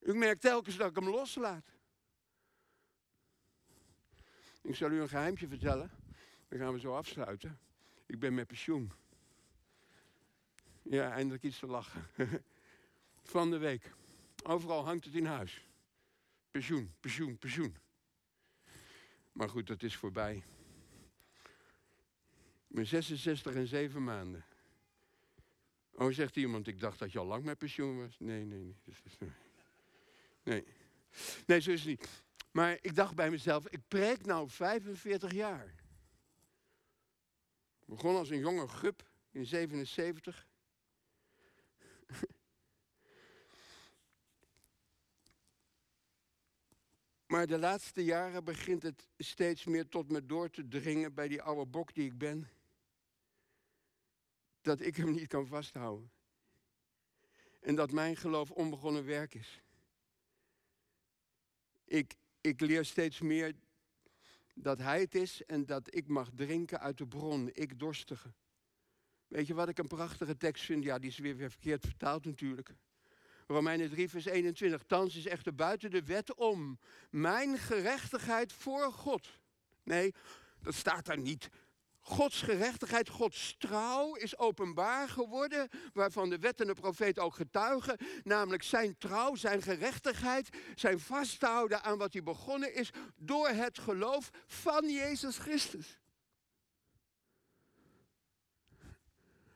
Ik 0.01 0.15
merk 0.15 0.39
telkens 0.39 0.77
dat 0.77 0.89
ik 0.89 0.95
hem 0.95 1.09
loslaat. 1.09 1.65
Ik 4.61 4.75
zal 4.75 4.91
u 4.91 5.01
een 5.01 5.09
geheimje 5.09 5.47
vertellen. 5.47 5.91
Dan 6.47 6.59
gaan 6.59 6.73
we 6.73 6.79
zo 6.79 6.95
afsluiten. 6.95 7.59
Ik 8.05 8.19
ben 8.19 8.33
met 8.33 8.47
pensioen. 8.47 8.91
Ja, 10.81 11.11
eindelijk 11.11 11.43
iets 11.43 11.59
te 11.59 11.67
lachen. 11.67 12.07
Van 13.33 13.51
de 13.51 13.57
week. 13.57 13.91
Overal 14.43 14.85
hangt 14.85 15.05
het 15.05 15.13
in 15.15 15.25
huis. 15.25 15.65
Pensioen, 16.51 16.93
pensioen, 16.99 17.37
pensioen. 17.37 17.75
Maar 19.31 19.49
goed, 19.49 19.67
dat 19.67 19.83
is 19.83 19.95
voorbij. 19.95 20.43
Ben 22.67 22.87
66 22.87 23.55
en 23.55 23.67
7 23.67 24.03
maanden. 24.03 24.45
Oh, 25.91 26.11
zegt 26.11 26.35
iemand, 26.35 26.67
ik 26.67 26.79
dacht 26.79 26.99
dat 26.99 27.11
je 27.11 27.19
al 27.19 27.25
lang 27.25 27.43
met 27.43 27.57
pensioen 27.57 27.97
was. 27.97 28.19
Nee, 28.19 28.45
nee, 28.45 28.59
nee. 28.63 29.31
Nee. 30.43 30.65
Nee, 31.45 31.59
zo 31.59 31.71
is 31.71 31.79
het 31.79 31.89
niet. 31.89 32.23
Maar 32.51 32.77
ik 32.81 32.95
dacht 32.95 33.15
bij 33.15 33.29
mezelf, 33.29 33.67
ik 33.67 33.87
preek 33.87 34.25
nou 34.25 34.49
45 34.49 35.31
jaar. 35.31 35.65
Ik 37.79 37.87
begon 37.87 38.15
als 38.15 38.29
een 38.29 38.39
jonge 38.39 38.67
gup 38.67 39.09
in 39.31 39.45
77. 39.45 40.47
Maar 47.31 47.47
de 47.47 47.57
laatste 47.57 48.03
jaren 48.03 48.43
begint 48.43 48.83
het 48.83 49.07
steeds 49.17 49.65
meer 49.65 49.87
tot 49.87 50.09
me 50.09 50.25
door 50.25 50.49
te 50.49 50.67
dringen 50.67 51.13
bij 51.13 51.27
die 51.27 51.41
oude 51.41 51.65
bok 51.65 51.93
die 51.93 52.05
ik 52.05 52.17
ben. 52.17 52.49
Dat 54.61 54.79
ik 54.79 54.95
hem 54.95 55.11
niet 55.11 55.27
kan 55.27 55.47
vasthouden. 55.47 56.11
En 57.59 57.75
dat 57.75 57.91
mijn 57.91 58.15
geloof 58.15 58.51
onbegonnen 58.51 59.05
werk 59.05 59.33
is. 59.33 59.60
Ik, 61.91 62.15
ik 62.41 62.59
leer 62.59 62.85
steeds 62.85 63.19
meer 63.19 63.53
dat 64.53 64.77
hij 64.77 64.99
het 64.99 65.15
is 65.15 65.45
en 65.45 65.65
dat 65.65 65.95
ik 65.95 66.07
mag 66.07 66.29
drinken 66.35 66.79
uit 66.79 66.97
de 66.97 67.07
bron, 67.07 67.49
ik 67.53 67.79
dorstige. 67.79 68.33
Weet 69.27 69.47
je 69.47 69.53
wat 69.53 69.69
ik 69.69 69.77
een 69.77 69.87
prachtige 69.87 70.37
tekst 70.37 70.65
vind? 70.65 70.83
Ja, 70.83 70.99
die 70.99 71.09
is 71.09 71.17
weer 71.17 71.49
verkeerd 71.49 71.85
vertaald 71.85 72.25
natuurlijk. 72.25 72.75
Romeinen 73.47 73.89
3, 73.89 74.09
vers 74.09 74.25
21. 74.25 74.83
Thans 74.87 75.15
is 75.15 75.25
echter 75.25 75.55
buiten 75.55 75.91
de 75.91 76.03
wet 76.03 76.33
om 76.33 76.79
mijn 77.09 77.57
gerechtigheid 77.57 78.53
voor 78.53 78.91
God. 78.91 79.39
Nee, 79.83 80.13
dat 80.61 80.75
staat 80.75 81.05
daar 81.05 81.19
niet. 81.19 81.49
Gods 82.01 82.41
gerechtigheid, 82.41 83.09
Gods 83.09 83.55
trouw 83.57 84.15
is 84.15 84.37
openbaar 84.37 85.09
geworden, 85.09 85.69
waarvan 85.93 86.29
de 86.29 86.39
wet 86.39 86.61
en 86.61 86.67
de 86.67 86.73
profeet 86.73 87.19
ook 87.19 87.35
getuigen, 87.35 87.97
namelijk 88.23 88.63
zijn 88.63 88.97
trouw, 88.97 89.35
zijn 89.35 89.61
gerechtigheid, 89.61 90.49
zijn 90.75 90.99
vasthouden 90.99 91.83
aan 91.83 91.97
wat 91.97 92.13
hij 92.13 92.23
begonnen 92.23 92.75
is 92.75 92.91
door 93.15 93.47
het 93.47 93.79
geloof 93.79 94.29
van 94.47 94.89
Jezus 94.89 95.37
Christus. 95.37 95.99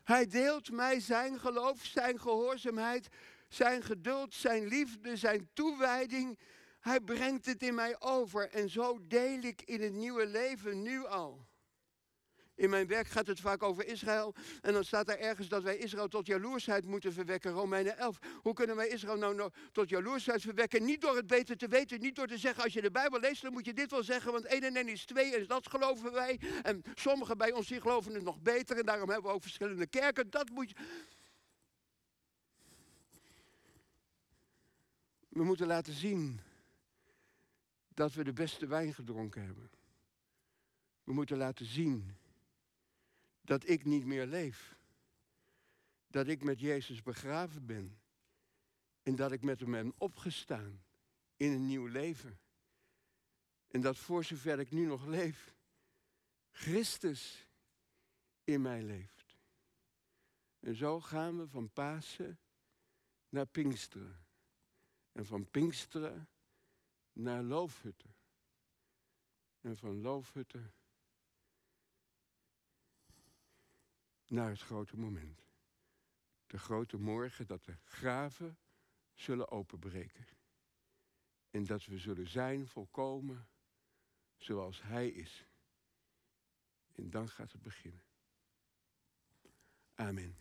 Hij 0.03 0.27
deelt 0.27 0.71
mij 0.71 0.99
zijn 0.99 1.39
geloof, 1.39 1.84
zijn 1.84 2.19
gehoorzaamheid, 2.19 3.08
zijn 3.47 3.84
geduld, 3.84 4.34
zijn 4.34 4.67
liefde, 4.67 5.17
zijn 5.17 5.49
toewijding. 5.53 6.39
Hij 6.79 6.99
brengt 6.99 7.45
het 7.45 7.63
in 7.63 7.75
mij 7.75 7.99
over 7.99 8.49
en 8.49 8.69
zo 8.69 8.97
deel 9.01 9.39
ik 9.39 9.62
in 9.62 9.81
het 9.81 9.93
nieuwe 9.93 10.25
leven 10.25 10.81
nu 10.81 11.05
al. 11.05 11.45
In 12.55 12.69
mijn 12.69 12.87
werk 12.87 13.07
gaat 13.07 13.27
het 13.27 13.39
vaak 13.39 13.63
over 13.63 13.87
Israël. 13.87 14.35
En 14.61 14.73
dan 14.73 14.83
staat 14.83 15.09
er 15.09 15.19
ergens 15.19 15.47
dat 15.47 15.63
wij 15.63 15.77
Israël 15.77 16.07
tot 16.07 16.25
jaloersheid 16.25 16.85
moeten 16.85 17.13
verwekken. 17.13 17.51
Romeinen 17.51 17.97
11. 17.97 18.19
Hoe 18.41 18.53
kunnen 18.53 18.75
wij 18.75 18.87
Israël 18.87 19.17
nou, 19.17 19.51
tot 19.71 19.89
jaloersheid 19.89 20.41
verwekken? 20.41 20.85
Niet 20.85 21.01
door 21.01 21.15
het 21.15 21.27
beter 21.27 21.57
te 21.57 21.67
weten. 21.67 21.99
Niet 21.99 22.15
door 22.15 22.27
te 22.27 22.37
zeggen, 22.37 22.63
als 22.63 22.73
je 22.73 22.81
de 22.81 22.91
Bijbel 22.91 23.19
leest, 23.19 23.41
dan 23.41 23.51
moet 23.51 23.65
je 23.65 23.73
dit 23.73 23.91
wel 23.91 24.03
zeggen. 24.03 24.31
Want 24.31 24.45
1 24.45 24.63
en 24.63 24.75
1 24.75 24.87
is 24.87 25.05
2 25.05 25.35
en 25.35 25.47
dat 25.47 25.69
geloven 25.69 26.11
wij. 26.11 26.39
En 26.63 26.83
sommigen 26.93 27.37
bij 27.37 27.51
ons 27.51 27.67
die 27.67 27.81
geloven 27.81 28.13
het 28.13 28.23
nog 28.23 28.41
beter. 28.41 28.77
En 28.77 28.85
daarom 28.85 29.09
hebben 29.09 29.29
we 29.29 29.35
ook 29.35 29.41
verschillende 29.41 29.87
kerken. 29.87 30.29
Dat 30.29 30.49
moet 30.49 30.69
je... 30.69 30.75
We 35.29 35.43
moeten 35.43 35.67
laten 35.67 35.93
zien 35.93 36.39
dat 37.93 38.13
we 38.13 38.23
de 38.23 38.33
beste 38.33 38.67
wijn 38.67 38.93
gedronken 38.93 39.45
hebben. 39.45 39.69
We 41.03 41.13
moeten 41.13 41.37
laten 41.37 41.65
zien 41.65 42.17
dat 43.45 43.67
ik 43.67 43.86
niet 43.86 44.05
meer 44.05 44.25
leef. 44.25 44.77
Dat 46.08 46.27
ik 46.27 46.43
met 46.43 46.60
Jezus 46.60 47.01
begraven 47.01 47.65
ben. 47.65 47.99
En 49.03 49.15
dat 49.15 49.31
ik 49.31 49.41
met 49.41 49.60
hem 49.60 49.71
ben 49.71 49.93
opgestaan 49.97 50.84
in 51.36 51.51
een 51.51 51.65
nieuw 51.65 51.86
leven. 51.86 52.39
En 53.67 53.81
dat 53.81 53.97
voor 53.97 54.23
zover 54.23 54.60
ik 54.60 54.71
nu 54.71 54.86
nog 54.86 55.05
leef, 55.05 55.55
Christus 56.51 57.47
in 58.43 58.62
mij 58.62 58.84
leeft. 58.84 59.38
En 60.60 60.75
zo 60.75 61.01
gaan 61.01 61.38
we 61.38 61.47
van 61.47 61.69
Pasen 61.69 62.39
naar 63.29 63.45
Pinksteren. 63.45 64.25
En 65.12 65.25
van 65.25 65.49
Pinksteren 65.49 66.29
naar 67.13 67.43
Loofhutten. 67.43 68.15
En 69.62 69.77
van 69.77 70.01
Loofhutten 70.01 70.73
naar 74.27 74.49
het 74.49 74.61
grote 74.61 74.97
moment. 74.97 75.45
De 76.47 76.59
grote 76.59 76.97
morgen 76.97 77.47
dat 77.47 77.63
de 77.63 77.77
graven 77.83 78.57
zullen 79.13 79.51
openbreken. 79.51 80.27
En 81.49 81.65
dat 81.65 81.85
we 81.85 81.97
zullen 81.97 82.27
zijn 82.27 82.67
volkomen 82.67 83.47
zoals 84.38 84.81
Hij 84.81 85.09
is. 85.09 85.45
En 86.95 87.09
dan 87.09 87.29
gaat 87.29 87.51
het 87.51 87.61
beginnen. 87.61 88.03
Amen. 89.95 90.38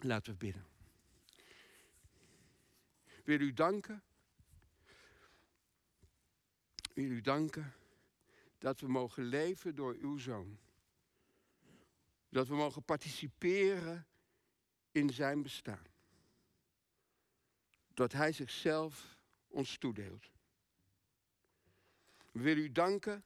Laten 0.00 0.32
we 0.32 0.38
bidden. 0.38 0.66
Wil 3.24 3.40
u 3.40 3.52
danken. 3.52 4.02
Wil 6.94 7.10
u 7.10 7.20
danken 7.20 7.72
dat 8.58 8.80
we 8.80 8.88
mogen 8.88 9.24
leven 9.24 9.74
door 9.74 9.94
uw 9.94 10.18
zoon. 10.18 10.58
Dat 12.30 12.48
we 12.48 12.54
mogen 12.54 12.82
participeren 12.82 14.06
in 14.90 15.10
zijn 15.10 15.42
bestaan. 15.42 15.86
Dat 17.94 18.12
hij 18.12 18.32
zichzelf 18.32 19.18
ons 19.48 19.78
toedeelt. 19.78 20.30
We 22.32 22.40
willen 22.40 22.62
u 22.62 22.72
danken 22.72 23.24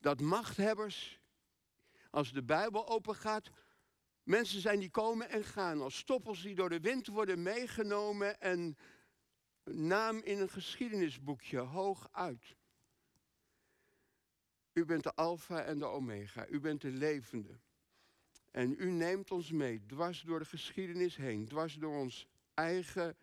dat 0.00 0.20
machthebbers 0.20 1.20
Als 2.10 2.32
de 2.32 2.42
Bijbel 2.42 2.88
open 2.88 3.14
gaat, 3.14 3.50
mensen 4.22 4.60
zijn 4.60 4.78
die 4.80 4.90
komen 4.90 5.28
en 5.28 5.44
gaan. 5.44 5.80
Als 5.80 5.96
stoppels 5.96 6.42
die 6.42 6.54
door 6.54 6.68
de 6.68 6.80
wind 6.80 7.06
worden 7.06 7.42
meegenomen 7.42 8.40
en 8.40 8.76
naam 9.64 10.18
in 10.18 10.38
een 10.38 10.48
geschiedenisboekje 10.48 11.58
hoog 11.58 12.08
uit. 12.12 12.56
U 14.72 14.84
bent 14.84 15.02
de 15.02 15.14
Alpha 15.14 15.62
en 15.62 15.78
de 15.78 15.84
Omega. 15.84 16.46
U 16.46 16.60
bent 16.60 16.80
de 16.80 16.90
levende. 16.90 17.60
En 18.50 18.74
u 18.78 18.90
neemt 18.90 19.30
ons 19.30 19.50
mee, 19.50 19.86
dwars 19.86 20.20
door 20.20 20.38
de 20.38 20.44
geschiedenis 20.44 21.16
heen, 21.16 21.44
dwars 21.44 21.74
door 21.74 21.96
ons 21.96 22.26
eigen, 22.54 23.16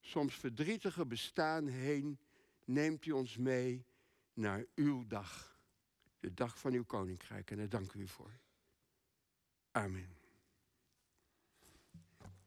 soms 0.00 0.34
verdrietige 0.34 1.06
bestaan 1.06 1.66
heen, 1.66 2.18
neemt 2.64 3.06
u 3.06 3.10
ons 3.10 3.36
mee 3.36 3.84
naar 4.32 4.64
uw 4.74 5.06
dag. 5.06 5.60
De 6.20 6.34
dag 6.34 6.58
van 6.58 6.72
uw 6.72 6.84
koninkrijk. 6.84 7.50
En 7.50 7.56
daar 7.56 7.68
dank 7.68 7.92
u 7.92 8.08
voor. 8.08 8.38
Amen. 9.70 10.17